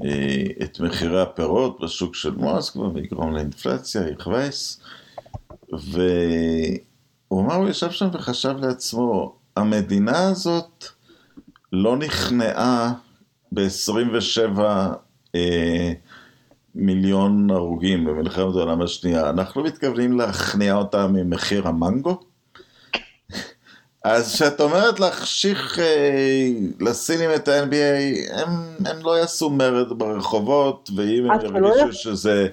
אה, 0.03 0.43
את 0.63 0.79
מחירי 0.79 1.21
הפירות 1.21 1.79
בשוק 1.81 2.15
של 2.15 2.31
מוסקבה 2.31 2.87
ויגרום 2.87 3.33
לאינפלציה, 3.33 4.01
יכבס. 4.09 4.81
והוא 5.69 7.41
אמר, 7.41 7.55
הוא 7.55 7.69
ישב 7.69 7.91
שם 7.91 8.07
וחשב 8.13 8.55
לעצמו, 8.59 9.35
המדינה 9.55 10.27
הזאת 10.29 10.85
לא 11.71 11.97
נכנעה 11.97 12.93
ב-27 13.51 14.59
אה, 15.35 15.91
מיליון 16.75 17.49
הרוגים 17.51 18.05
במלחמת 18.05 18.55
העולם 18.55 18.81
השנייה, 18.81 19.29
אנחנו 19.29 19.63
מתכוונים 19.63 20.17
להכניע 20.19 20.75
אותה 20.75 21.07
ממחיר 21.07 21.67
המנגו? 21.67 22.19
אז 24.03 24.33
כשאת 24.33 24.61
אומרת 24.61 24.99
להחשיך 24.99 25.79
אה, 25.79 26.49
לסינים 26.79 27.29
את 27.35 27.47
ה-NBA, 27.47 28.33
הם, 28.33 28.49
הם 28.85 28.97
לא 29.03 29.19
יעשו 29.19 29.49
מרד 29.49 29.99
ברחובות, 29.99 30.89
ואם 30.95 31.31
הם 31.31 31.41
שלא 31.41 31.67
ירגישו 31.67 31.87
יעשו- 31.87 31.93
שזה, 31.93 32.47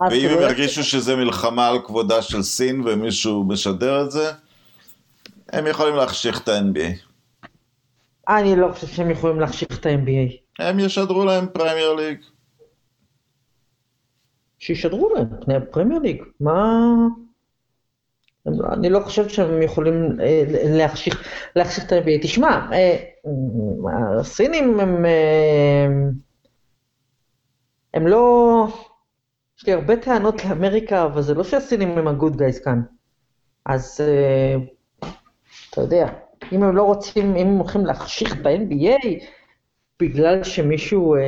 אז 0.00 0.12
ואם 0.12 0.28
הם 0.28 0.40
ירגישו 0.40 0.84
שזה 0.84 1.16
מלחמה 1.16 1.68
על 1.68 1.78
כבודה 1.84 2.22
של 2.22 2.42
סין 2.42 2.82
ומישהו 2.84 3.44
משדר 3.44 4.02
את 4.04 4.10
זה, 4.10 4.32
הם 5.52 5.66
יכולים 5.66 5.96
להחשיך 5.96 6.40
את 6.40 6.48
ה-NBA. 6.48 7.13
אני 8.28 8.56
לא 8.56 8.72
חושב 8.72 8.86
שהם 8.86 9.10
יכולים 9.10 9.40
להחשיך 9.40 9.78
את 9.80 9.86
ה-NBA. 9.86 10.32
הם 10.58 10.78
ישדרו 10.78 11.24
להם 11.24 11.46
Premier 11.52 11.94
League. 11.94 12.18
שישדרו 14.58 15.14
להם 15.14 15.26
פני 15.40 15.54
ה 15.54 15.60
Premier 15.60 16.00
League. 16.00 16.22
מה... 16.40 16.84
לא- 18.46 18.68
אני 18.72 18.90
לא 18.90 19.00
חושב 19.00 19.28
שהם 19.28 19.62
יכולים 19.62 20.20
אה, 20.20 20.44
להחשיך, 20.48 21.28
להחשיך 21.56 21.86
את 21.86 21.92
ה-NBA. 21.92 22.22
תשמע, 22.22 22.68
אה, 22.72 22.96
הסינים 24.20 24.80
הם, 24.80 25.06
אה, 25.06 25.86
הם 27.94 28.06
לא... 28.06 28.66
יש 29.58 29.66
לי 29.66 29.72
הרבה 29.72 29.96
טענות 29.96 30.44
לאמריקה, 30.44 31.04
אבל 31.04 31.22
זה 31.22 31.34
לא 31.34 31.44
שהסינים 31.44 31.98
הם 31.98 32.08
ה 32.08 32.14
good 32.14 32.36
guys 32.36 32.58
כאן. 32.58 32.82
אז 33.66 34.00
אתה 35.70 35.80
יודע, 35.80 36.06
אם 36.54 36.62
הם 36.62 36.76
לא 36.76 36.82
רוצים, 36.82 37.36
אם 37.36 37.46
הם 37.46 37.56
הולכים 37.56 37.86
להחשיך 37.86 38.40
את 38.40 38.46
ה-NBA 38.46 39.24
בגלל 40.00 40.42
שמישהו 40.44 41.14
אה, 41.14 41.20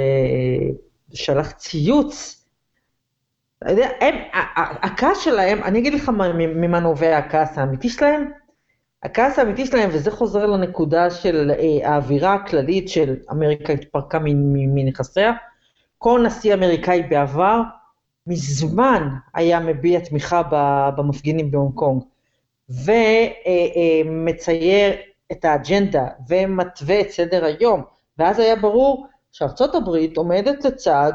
שלח 1.15 1.51
ציוץ, 1.53 2.43
אתה 3.63 3.71
יודע, 3.73 3.89
הם, 4.01 4.15
הכעס 4.83 5.21
שלהם, 5.25 5.63
אני 5.63 5.79
אגיד 5.79 5.95
לך 5.95 6.09
מה- 6.09 6.33
ממה 6.33 6.81
נובע 6.81 7.17
הכעס 7.19 7.59
האמיתי 7.59 7.89
שלהם. 7.89 8.31
הכעס 9.03 9.39
האמיתי 9.39 9.67
שלהם, 9.67 9.91
וזה 9.93 10.11
חוזר 10.11 10.47
לנקודה 10.47 11.11
של 11.11 11.51
אה, 11.59 11.89
האווירה 11.91 12.35
הכללית 12.35 12.89
של 12.89 13.17
אמריקה 13.31 13.73
התפרקה 13.73 14.19
מנכסיה, 14.45 15.33
כל 15.99 16.23
נשיא 16.27 16.55
אמריקאי 16.55 17.03
בעבר 17.03 17.61
מזמן 18.27 19.09
היה 19.35 19.61
מביע 19.61 20.01
תמיכה 20.01 20.43
במפגינים 20.97 21.51
בהונג 21.51 21.75
קונג, 21.75 22.03
ומצייר 24.07 24.93
את 25.33 25.45
האג'נדה 25.45 26.07
ומתווה 26.29 27.01
את 27.01 27.11
סדר 27.11 27.45
היום, 27.45 27.83
ואז 28.19 28.39
היה 28.39 28.57
ברור 28.57 29.07
שארצות 29.33 29.75
הברית 29.75 30.17
עומדת 30.17 30.65
לצד 30.65 31.13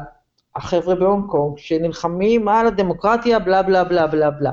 החבר'ה 0.56 0.94
בהונג 0.94 1.30
קונג 1.30 1.58
שנלחמים 1.58 2.48
על 2.48 2.66
הדמוקרטיה 2.66 3.38
בלה 3.38 3.62
בלה 3.62 3.84
בלה 3.84 4.06
בלה 4.06 4.30
בלה. 4.30 4.52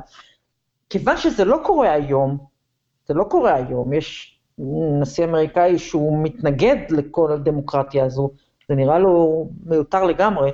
כיוון 0.90 1.18
שזה 1.18 1.46
לא 1.46 1.60
קורה 1.66 1.92
היום, 1.92 2.38
זה 3.08 3.14
לא 3.14 3.24
קורה 3.24 3.56
היום, 3.56 3.94
יש 3.94 4.40
נשיא 5.02 5.26
אמריקאי 5.26 5.80
שהוא 5.80 6.24
מתנגד 6.24 6.78
לכל 6.90 7.32
הדמוקרטיה 7.32 8.06
הזו, 8.06 8.30
זה 8.70 8.76
נראה 8.76 9.00
לו 9.00 9.48
מיותר 9.66 10.04
לגמרי, 10.04 10.52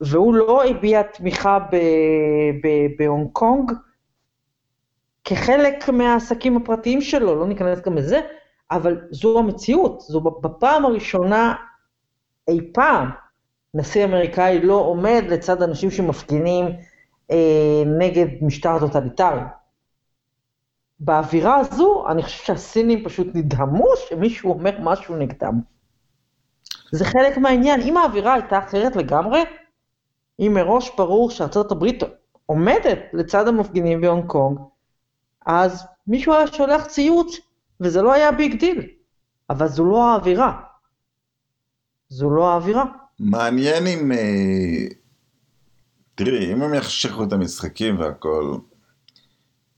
והוא 0.00 0.34
לא 0.34 0.64
הביע 0.64 1.02
תמיכה 1.02 1.58
בהונג 2.98 3.28
קונג 3.32 3.72
כחלק 5.24 5.88
מהעסקים 5.88 6.56
הפרטיים 6.56 7.00
שלו, 7.00 7.34
לא 7.34 7.46
ניכנס 7.46 7.80
גם 7.80 7.96
לזה, 7.96 8.20
אבל 8.70 9.00
זו 9.10 9.38
המציאות, 9.38 10.00
זו 10.00 10.20
בפעם 10.20 10.84
הראשונה 10.84 11.54
אי 12.48 12.72
פעם 12.74 13.10
נשיא 13.74 14.04
אמריקאי 14.04 14.60
לא 14.62 14.74
עומד 14.74 15.24
לצד 15.28 15.62
אנשים 15.62 15.90
שמפגינים 15.90 16.66
אה, 17.30 17.82
נגד 17.98 18.26
משטר 18.42 18.78
טוטליטרי. 18.78 19.40
באווירה 21.00 21.56
הזו, 21.56 22.04
אני 22.08 22.22
חושב 22.22 22.44
שהסינים 22.44 23.04
פשוט 23.04 23.26
נדהמו 23.34 23.86
שמישהו 24.08 24.52
אומר 24.52 24.70
משהו 24.80 25.16
נגדם. 25.16 25.60
זה 26.92 27.04
חלק 27.04 27.38
מהעניין. 27.38 27.80
אם 27.80 27.96
האווירה 27.96 28.34
הייתה 28.34 28.58
אחרת 28.58 28.96
לגמרי, 28.96 29.40
אם 30.40 30.52
מראש 30.54 30.90
ברור 30.96 31.30
שארצות 31.30 31.72
הברית 31.72 32.02
עומדת 32.46 32.98
לצד 33.12 33.48
המפגינים 33.48 34.00
בהונג 34.00 34.26
קונג, 34.26 34.58
אז 35.46 35.86
מישהו 36.06 36.34
היה 36.34 36.46
שולח 36.46 36.84
ציוץ, 36.84 37.36
וזה 37.80 38.02
לא 38.02 38.12
היה 38.12 38.32
big 38.32 38.60
deal. 38.60 38.82
אבל 39.50 39.68
זו 39.68 39.84
לא 39.84 40.04
האווירה. 40.04 40.60
זו 42.08 42.30
לא 42.30 42.52
האווירה. 42.52 42.84
מעניין 43.20 43.86
אם... 43.86 44.12
אה, 44.12 44.86
תראי, 46.14 46.52
אם 46.52 46.62
הם 46.62 46.74
יחשכו 46.74 47.24
את 47.24 47.32
המשחקים 47.32 48.00
והכל, 48.00 48.54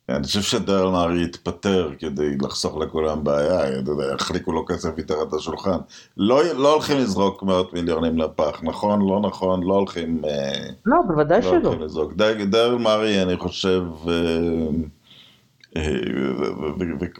אני 0.08 0.24
חושב 0.24 0.42
שדרל 0.42 0.90
מארי 0.90 1.24
יתפטר 1.24 1.90
כדי 1.98 2.36
לחסוך 2.42 2.76
לכולם 2.78 3.24
בעיה, 3.24 3.78
אתה 3.78 3.90
יודע, 3.90 4.04
יחליקו 4.14 4.52
לו 4.52 4.64
כסף 4.66 4.98
מתחת 4.98 5.32
לשולחן. 5.32 5.78
לא, 6.16 6.42
לא 6.42 6.72
הולכים 6.72 6.98
לזרוק 6.98 7.42
מאות 7.42 7.72
מיליונים 7.72 8.18
לפח, 8.18 8.60
נכון? 8.62 9.08
לא 9.08 9.20
נכון? 9.20 9.62
לא 9.62 9.74
הולכים... 9.74 10.22
אה, 10.24 10.68
לא, 10.86 10.96
בוודאי 11.06 11.40
לא 11.40 11.50
שלא. 11.50 11.74
לזרוק. 11.76 12.12
דרל 12.48 12.78
מארי, 12.78 13.22
אני 13.22 13.36
חושב... 13.36 13.82
אה, 14.08 14.68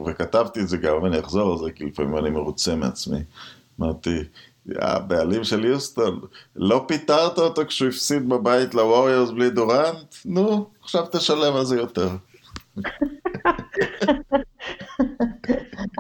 וכתבתי 0.07 0.61
את 0.61 0.69
זה 0.69 0.77
גם, 0.77 1.03
ואני 1.03 1.21
אחזור 1.21 1.53
על 1.53 1.59
זה, 1.59 1.73
כי 1.73 1.85
לפעמים 1.85 2.19
אני 2.19 2.31
מרוצה 2.31 2.75
מעצמי. 2.77 3.19
אמרתי, 3.81 4.19
הבעלים 4.77 5.45
של 5.45 5.65
יוסטון, 5.65 6.21
לא 6.57 6.85
פיטרת 6.89 7.39
אותו 7.39 7.63
כשהוא 7.67 7.89
הפסיד 7.89 8.29
בבית 8.29 8.75
לווריורס 8.75 9.31
בלי 9.31 9.51
דורנט? 9.51 10.15
נו, 10.25 10.67
עכשיו 10.83 11.07
תשלם 11.13 11.57
על 11.57 11.65
זה 11.65 11.77
יותר. 11.77 12.09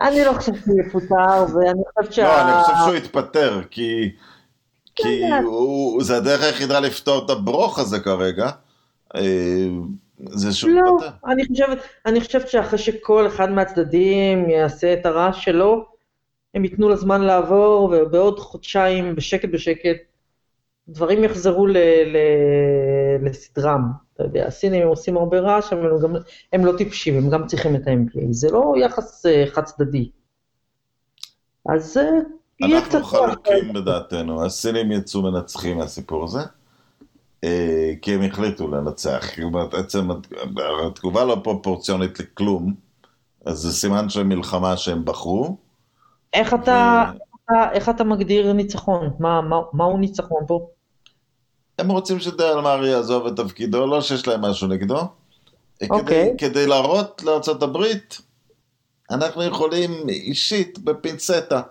אני 0.02 0.24
לא 0.24 0.32
חושבת 0.32 0.56
שהוא 0.64 0.80
יפוטר, 0.80 1.44
ואני 1.54 1.82
חושבת 1.98 2.12
שה... 2.12 2.22
לא, 2.22 2.42
אני 2.42 2.62
חושב 2.62 2.76
שהוא 2.84 2.94
יתפטר, 2.94 3.62
כי... 3.70 4.10
כי 4.96 5.20
הוא, 5.44 6.02
זה 6.02 6.16
הדרך 6.16 6.42
היחידה 6.42 6.80
לפתור 6.80 7.24
את 7.24 7.30
הברוך 7.30 7.78
הזה 7.78 8.00
כרגע. 8.00 8.50
אה, 10.20 10.26
זה 10.36 10.52
שהוא 10.52 10.70
לא, 10.70 10.96
יתפטר. 10.98 11.16
אני 11.26 11.46
חושבת, 11.46 11.78
אני 12.06 12.20
חושבת 12.20 12.48
שאחרי 12.48 12.78
שכל 12.78 13.26
אחד 13.26 13.50
מהצדדים 13.50 14.50
יעשה 14.50 14.92
את 14.92 15.06
הרעש 15.06 15.44
שלו, 15.44 15.86
הם 16.54 16.64
ייתנו 16.64 16.88
לזמן 16.88 17.20
לעבור, 17.20 17.94
ובעוד 17.94 18.38
חודשיים, 18.38 19.14
בשקט 19.16 19.48
בשקט, 19.48 19.96
דברים 20.88 21.24
יחזרו 21.24 21.66
ל, 21.66 21.76
ל, 22.06 22.16
לסדרם. 23.22 23.82
אתה 24.14 24.22
יודע, 24.22 24.46
הסינים 24.46 24.86
עושים 24.88 25.16
הרבה 25.16 25.40
רעש, 25.40 25.72
אבל 25.72 25.90
הם, 25.90 25.98
גם, 26.02 26.14
הם 26.52 26.64
לא 26.64 26.72
טיפשים, 26.76 27.16
הם 27.16 27.30
גם 27.30 27.46
צריכים 27.46 27.76
את 27.76 27.86
ה-MPA. 27.86 28.26
זה 28.30 28.50
לא 28.50 28.74
יחס 28.76 29.26
uh, 29.26 29.50
חד 29.50 29.64
צדדי. 29.64 30.10
אז 31.68 31.96
uh, 31.96 32.00
יהיה 32.60 32.82
קצת... 32.82 32.94
אנחנו 32.94 33.18
חלוקים 33.18 33.72
בדעתנו, 33.72 34.44
הסינים 34.44 34.92
יצאו 34.92 35.22
מנצחים 35.22 35.76
מהסיפור 35.76 36.24
הזה. 36.24 36.40
Uh, 37.44 37.96
כי 38.02 38.14
הם 38.14 38.22
החליטו 38.22 38.68
לנצח, 38.68 39.30
כלומר, 39.34 39.76
עצם 39.76 40.08
התגובה 40.86 41.24
לא 41.24 41.40
פרופורציונית 41.44 42.20
לכלום, 42.20 42.74
אז 43.46 43.58
זה 43.58 43.72
סימן 43.72 44.08
של 44.08 44.22
מלחמה 44.22 44.76
שהם 44.76 45.04
בחרו, 45.04 45.56
איך 46.34 46.54
אתה, 46.54 47.04
ו... 47.50 47.54
איך 47.72 47.88
אתה 47.88 48.04
מגדיר 48.04 48.52
ניצחון? 48.52 49.10
מה, 49.18 49.40
מה, 49.40 49.56
מהו 49.72 49.96
ניצחון 49.96 50.44
פה? 50.46 50.66
הם 51.78 51.90
רוצים 51.90 52.20
שדרל 52.20 52.60
מארי 52.60 52.88
יעזוב 52.88 53.26
את 53.26 53.36
תפקידו, 53.36 53.86
לא 53.86 54.00
שיש 54.00 54.28
להם 54.28 54.40
משהו 54.40 54.68
נגדו. 54.68 54.98
Okay. 54.98 55.06
כדי, 55.78 55.90
אוקיי. 55.90 56.34
כדי 56.38 56.66
להראות 56.66 57.22
לארה"ב, 57.22 57.76
אנחנו 59.10 59.42
יכולים 59.42 60.08
אישית, 60.08 60.78
בפינצטה, 60.78 61.62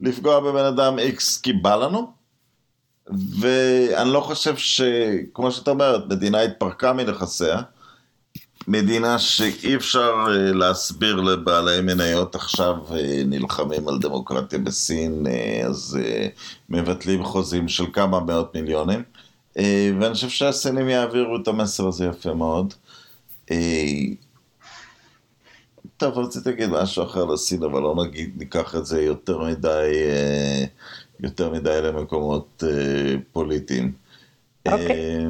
לפגוע 0.00 0.40
בבן 0.40 0.64
אדם 0.64 0.98
איקס 0.98 1.40
כי 1.40 1.52
בא 1.52 1.76
לנו, 1.76 2.12
ואני 3.08 4.10
לא 4.10 4.20
חושב 4.20 4.56
ש... 4.56 4.82
כמו 5.34 5.50
שאת 5.50 5.68
אומרת, 5.68 6.06
מדינה 6.08 6.40
התפרקה 6.40 6.92
מנכסיה, 6.92 7.62
מדינה 8.68 9.18
שאי 9.18 9.76
אפשר 9.76 10.14
אה, 10.28 10.52
להסביר 10.52 11.16
לבעלי 11.20 11.80
מניות 11.80 12.34
עכשיו 12.34 12.76
אה, 12.90 13.22
נלחמים 13.26 13.88
על 13.88 13.98
דמוקרטיה 13.98 14.58
בסין, 14.58 15.26
אה, 15.26 15.66
אז 15.66 15.98
מבטלים 16.68 17.24
חוזים 17.24 17.68
של 17.68 17.84
כמה 17.92 18.20
מאות 18.20 18.54
מיליונים. 18.54 19.02
ואני 20.00 20.14
חושב 20.14 20.28
שהסינים 20.28 20.88
יעבירו 20.88 21.36
את 21.36 21.48
המסר 21.48 21.88
הזה 21.88 22.06
יפה 22.06 22.34
מאוד. 22.34 22.74
טוב, 25.96 26.18
רציתי 26.18 26.50
להגיד 26.50 26.70
משהו 26.70 27.04
אחר 27.04 27.24
לסין, 27.24 27.62
אבל 27.62 27.80
לא 27.80 28.04
נגיד, 28.04 28.30
ניקח 28.36 28.76
את 28.76 28.86
זה 28.86 29.02
יותר 29.02 29.38
מדי, 29.38 29.92
יותר 31.22 31.50
מדי 31.50 31.80
למקומות 31.82 32.64
פוליטיים. 33.32 33.92
Okay. 34.68 34.72
אוקיי. 34.72 35.26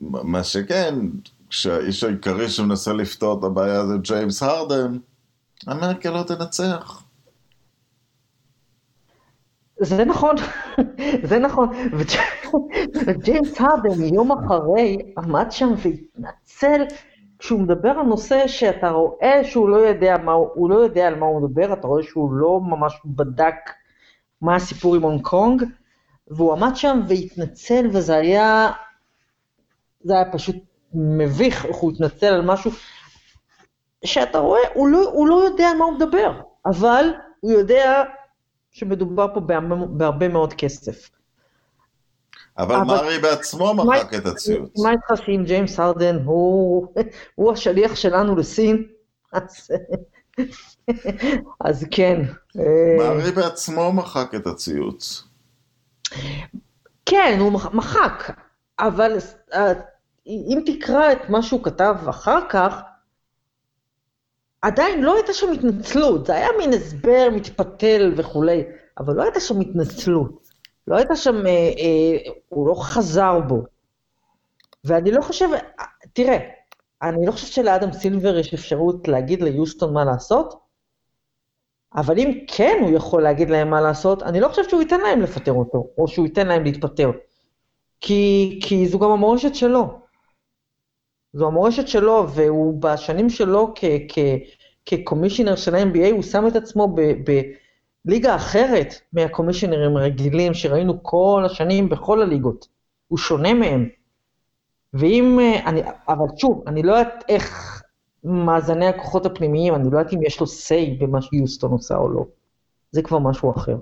מה 0.00 0.44
שכן, 0.44 0.94
כשהאיש 1.48 2.04
העיקרי 2.04 2.48
שמנסה 2.48 2.92
לפתור 2.92 3.38
את 3.38 3.44
הבעיה 3.44 3.86
זה 3.86 3.94
ג'יימס 4.02 4.42
הרדן, 4.42 4.98
אמריקה 5.68 6.10
לא 6.10 6.22
תנצח. 6.22 7.02
זה 9.80 10.04
נכון, 10.04 10.36
זה 11.28 11.38
נכון. 11.38 11.68
וג'יימס 13.06 13.60
הרדן 13.60 14.14
יום 14.14 14.32
אחרי 14.32 14.96
עמד 15.18 15.46
שם 15.50 15.68
והתנצל 15.76 16.84
כשהוא 17.38 17.60
מדבר 17.60 17.88
על 17.88 18.06
נושא 18.06 18.46
שאתה 18.46 18.90
רואה 18.90 19.40
שהוא 19.44 19.68
לא 19.68 19.76
יודע, 19.76 20.16
מה, 20.18 20.32
הוא 20.32 20.70
לא 20.70 20.74
יודע 20.74 21.06
על 21.06 21.14
מה 21.14 21.26
הוא 21.26 21.42
מדבר, 21.42 21.72
אתה 21.72 21.86
רואה 21.86 22.02
שהוא 22.02 22.32
לא 22.32 22.60
ממש 22.60 23.00
בדק 23.04 23.54
מה 24.42 24.56
הסיפור 24.56 24.96
עם 24.96 25.02
הונג 25.02 25.22
קונג, 25.22 25.64
והוא 26.28 26.52
עמד 26.52 26.76
שם 26.76 27.00
והתנצל 27.08 27.86
וזה 27.92 28.16
היה 28.16 28.70
זה 30.02 30.14
היה 30.14 30.32
פשוט 30.32 30.56
מביך, 30.94 31.66
איך 31.66 31.76
הוא 31.76 31.92
התנצל 31.92 32.26
על 32.26 32.42
משהו 32.42 32.70
שאתה 34.04 34.38
רואה, 34.38 34.60
הוא 34.74 34.88
לא, 34.88 35.10
הוא 35.12 35.28
לא 35.28 35.34
יודע 35.34 35.68
על 35.68 35.76
מה 35.76 35.84
הוא 35.84 35.94
מדבר, 35.94 36.40
אבל 36.66 37.04
הוא 37.40 37.52
יודע 37.52 38.02
שמדובר 38.70 39.34
פה 39.34 39.40
בהרבה, 39.40 39.76
בהרבה 39.86 40.28
מאוד 40.28 40.52
כסף. 40.52 41.10
אבל, 42.58 42.74
אבל 42.74 42.86
מארי 42.86 43.18
בעצמו 43.18 43.74
מחק 43.74 44.14
את 44.14 44.26
הציוץ. 44.26 44.78
מה 44.82 44.90
איתך 44.90 45.24
שאם 45.24 45.42
ג'יימס 45.46 45.80
הרדן 45.80 46.16
הוא, 46.24 46.86
הוא 47.34 47.52
השליח 47.52 47.94
שלנו 47.94 48.36
לסין, 48.36 48.86
אז, 49.32 49.70
אז 51.66 51.86
כן. 51.90 52.22
מארי 52.98 53.30
בעצמו 53.32 53.92
מחק 53.92 54.34
את 54.34 54.46
הציוץ. 54.46 55.24
כן, 57.06 57.36
הוא 57.40 57.52
מחק, 57.52 58.36
אבל 58.78 59.16
אה, 59.52 59.72
אם 60.26 60.62
תקרא 60.66 61.12
את 61.12 61.28
מה 61.28 61.42
שהוא 61.42 61.64
כתב 61.64 61.96
אחר 62.08 62.38
כך, 62.48 62.80
עדיין 64.62 65.02
לא 65.02 65.14
הייתה 65.14 65.32
שם 65.32 65.52
התנצלות, 65.52 66.26
זה 66.26 66.34
היה 66.34 66.48
מין 66.58 66.72
הסבר 66.72 67.28
מתפתל 67.32 68.14
וכולי, 68.16 68.62
אבל 68.98 69.14
לא 69.14 69.22
הייתה 69.22 69.40
שם 69.40 69.60
התנצלות. 69.60 70.50
לא 70.86 70.96
הייתה 70.96 71.16
שם, 71.16 71.46
אה, 71.46 71.50
אה, 71.50 72.32
הוא 72.48 72.68
לא 72.68 72.74
חזר 72.82 73.40
בו. 73.40 73.62
ואני 74.84 75.10
לא 75.10 75.22
חושב, 75.22 75.48
תראה, 76.12 76.38
אני 77.02 77.26
לא 77.26 77.32
חושבת 77.32 77.52
שלאדם 77.52 77.92
סילבר 77.92 78.38
יש 78.38 78.54
אפשרות 78.54 79.08
להגיד 79.08 79.42
ליוסטון 79.42 79.94
מה 79.94 80.04
לעשות, 80.04 80.54
אבל 81.94 82.18
אם 82.18 82.44
כן 82.46 82.76
הוא 82.80 82.96
יכול 82.96 83.22
להגיד 83.22 83.50
להם 83.50 83.70
מה 83.70 83.80
לעשות, 83.80 84.22
אני 84.22 84.40
לא 84.40 84.48
חושבת 84.48 84.70
שהוא 84.70 84.82
ייתן 84.82 85.00
להם 85.00 85.20
לפטר 85.20 85.52
אותו, 85.52 85.86
או 85.98 86.08
שהוא 86.08 86.26
ייתן 86.26 86.46
להם 86.46 86.64
להתפטר. 86.64 87.10
כי, 88.00 88.58
כי 88.62 88.88
זו 88.88 88.98
גם 88.98 89.10
המורשת 89.10 89.54
שלו. 89.54 90.00
זו 91.32 91.46
המורשת 91.46 91.88
שלו, 91.88 92.26
והוא 92.34 92.82
בשנים 92.82 93.30
שלו 93.30 93.74
כקומישיונר 94.86 95.56
של 95.56 95.74
ה-NBA, 95.74 96.10
הוא 96.10 96.22
שם 96.22 96.46
את 96.46 96.56
עצמו 96.56 96.94
בליגה 98.04 98.36
אחרת 98.36 98.94
מהקומישיונרים 99.12 99.96
הרגילים 99.96 100.54
שראינו 100.54 101.02
כל 101.02 101.42
השנים 101.46 101.88
בכל 101.88 102.22
הליגות. 102.22 102.68
הוא 103.08 103.18
שונה 103.18 103.54
מהם. 103.54 103.88
ואם, 104.94 105.38
אני, 105.66 105.80
אבל 106.08 106.26
שוב, 106.36 106.64
אני 106.66 106.82
לא 106.82 106.92
יודעת 106.92 107.24
איך 107.28 107.82
מאזני 108.24 108.86
הכוחות 108.86 109.26
הפנימיים, 109.26 109.74
אני 109.74 109.90
לא 109.90 109.98
יודעת 109.98 110.12
אם 110.12 110.22
יש 110.22 110.40
לו 110.40 110.46
say 110.46 111.00
במה 111.02 111.22
שיוסטון 111.22 111.70
עושה 111.70 111.96
או 111.96 112.08
לא. 112.08 112.24
זה 112.92 113.02
כבר 113.02 113.18
משהו 113.18 113.50
אחר. 113.56 113.76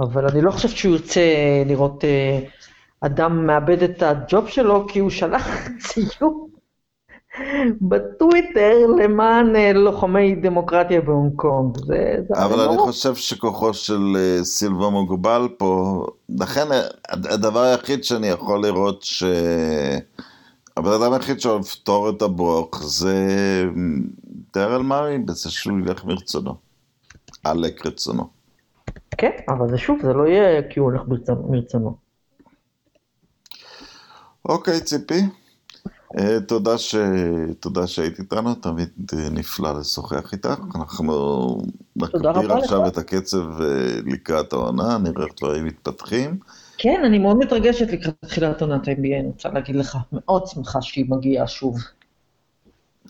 אבל 0.00 0.28
אני 0.28 0.40
לא 0.40 0.50
חושבת 0.50 0.76
שהוא 0.76 0.94
ירצה 0.94 1.20
לראות 1.66 2.04
אה, 2.04 2.40
אדם 3.00 3.46
מאבד 3.46 3.82
את 3.82 4.02
הג'וב 4.02 4.48
שלו, 4.48 4.86
כי 4.88 4.98
הוא 4.98 5.10
שלח 5.10 5.68
ציור 5.78 6.48
בטוויטר 7.80 8.86
למען 8.98 9.56
אה, 9.56 9.72
לוחמי 9.72 10.34
דמוקרטיה 10.34 11.00
בהונג 11.00 11.32
קונג. 11.36 11.76
זה, 11.76 12.16
זה 12.28 12.44
אבל 12.44 12.60
אני 12.60 12.76
לא 12.76 12.82
חושב 12.82 13.14
שכוחו 13.14 13.74
של 13.74 14.16
אה, 14.16 14.44
סילבה 14.44 14.88
מוגבל 14.90 15.48
פה, 15.58 16.04
לכן 16.38 16.66
הדבר 17.08 17.60
היחיד 17.60 18.04
שאני 18.04 18.26
יכול 18.26 18.62
לראות 18.62 19.02
ש... 19.02 19.24
הבן 20.76 20.92
אדם 20.92 21.12
היחיד 21.12 21.40
שאוהב 21.40 21.60
לפתור 21.60 22.10
את 22.10 22.22
הברוך 22.22 22.82
זה 22.84 23.14
דרל 24.54 24.82
מארי, 24.82 25.18
בזה 25.18 25.50
שהוא 25.50 25.78
ילך 25.78 26.04
מרצונו. 26.04 26.54
עלק 27.44 27.86
רצונו. 27.86 28.28
כן, 29.18 29.30
אבל 29.48 29.68
זה 29.68 29.78
שוב, 29.78 29.98
זה 30.02 30.12
לא 30.12 30.26
יהיה 30.26 30.62
כי 30.70 30.80
הוא 30.80 30.90
הולך 30.90 31.02
מרצונו. 31.48 31.96
אוקיי, 34.44 34.80
ציפי. 34.80 35.20
אה, 36.16 36.40
תודה, 36.40 36.78
ש... 36.78 36.94
תודה 37.60 37.86
שהיית 37.86 38.18
איתנו, 38.18 38.54
תמיד 38.54 38.88
נפלא 39.30 39.80
לשוחח 39.80 40.32
איתך. 40.32 40.60
אנחנו 40.74 41.58
נקפיר 41.96 42.52
עכשיו 42.52 42.86
את 42.86 42.98
הקצב 42.98 43.60
אה, 43.60 43.66
לקראת 44.06 44.52
העונה, 44.52 44.98
נראה 44.98 45.24
איך 45.24 45.34
דברים 45.40 45.64
מתפתחים. 45.64 46.38
כן, 46.78 47.02
אני 47.04 47.18
מאוד 47.18 47.36
מתרגשת 47.36 47.92
לקראת 47.92 48.14
תחילת 48.20 48.62
עונת 48.62 48.88
ה-NBA, 48.88 49.20
אני 49.20 49.28
רוצה 49.28 49.48
להגיד 49.48 49.76
לך, 49.76 49.98
מאוד 50.12 50.46
שמחה 50.46 50.82
שהיא 50.82 51.04
מגיעה 51.08 51.46
שוב. 51.46 51.78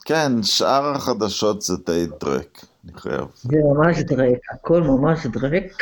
כן, 0.05 0.43
שאר 0.43 0.89
החדשות 0.95 1.63
זה 1.63 1.75
די 1.87 2.07
דרק, 2.21 2.65
אני 2.85 2.93
חייב. 3.01 3.25
זה 3.35 3.57
ממש 3.75 3.99
דרק, 3.99 4.39
הכל 4.53 4.83
ממש 4.83 5.27
דרק, 5.27 5.73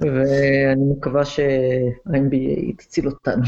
ואני 0.00 0.92
מקווה 0.96 1.24
שה-NBA 1.24 2.76
תציל 2.76 3.08
אותנו. 3.08 3.42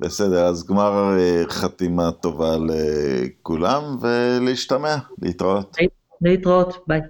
בסדר, 0.00 0.46
אז 0.46 0.66
גמר 0.66 1.18
אה, 1.18 1.42
חתימה 1.48 2.12
טובה 2.12 2.56
לכולם, 2.56 3.82
ולהשתמע, 4.00 4.96
להתראות. 5.22 5.76
להתראות, 6.20 6.84
ביי. 6.86 7.00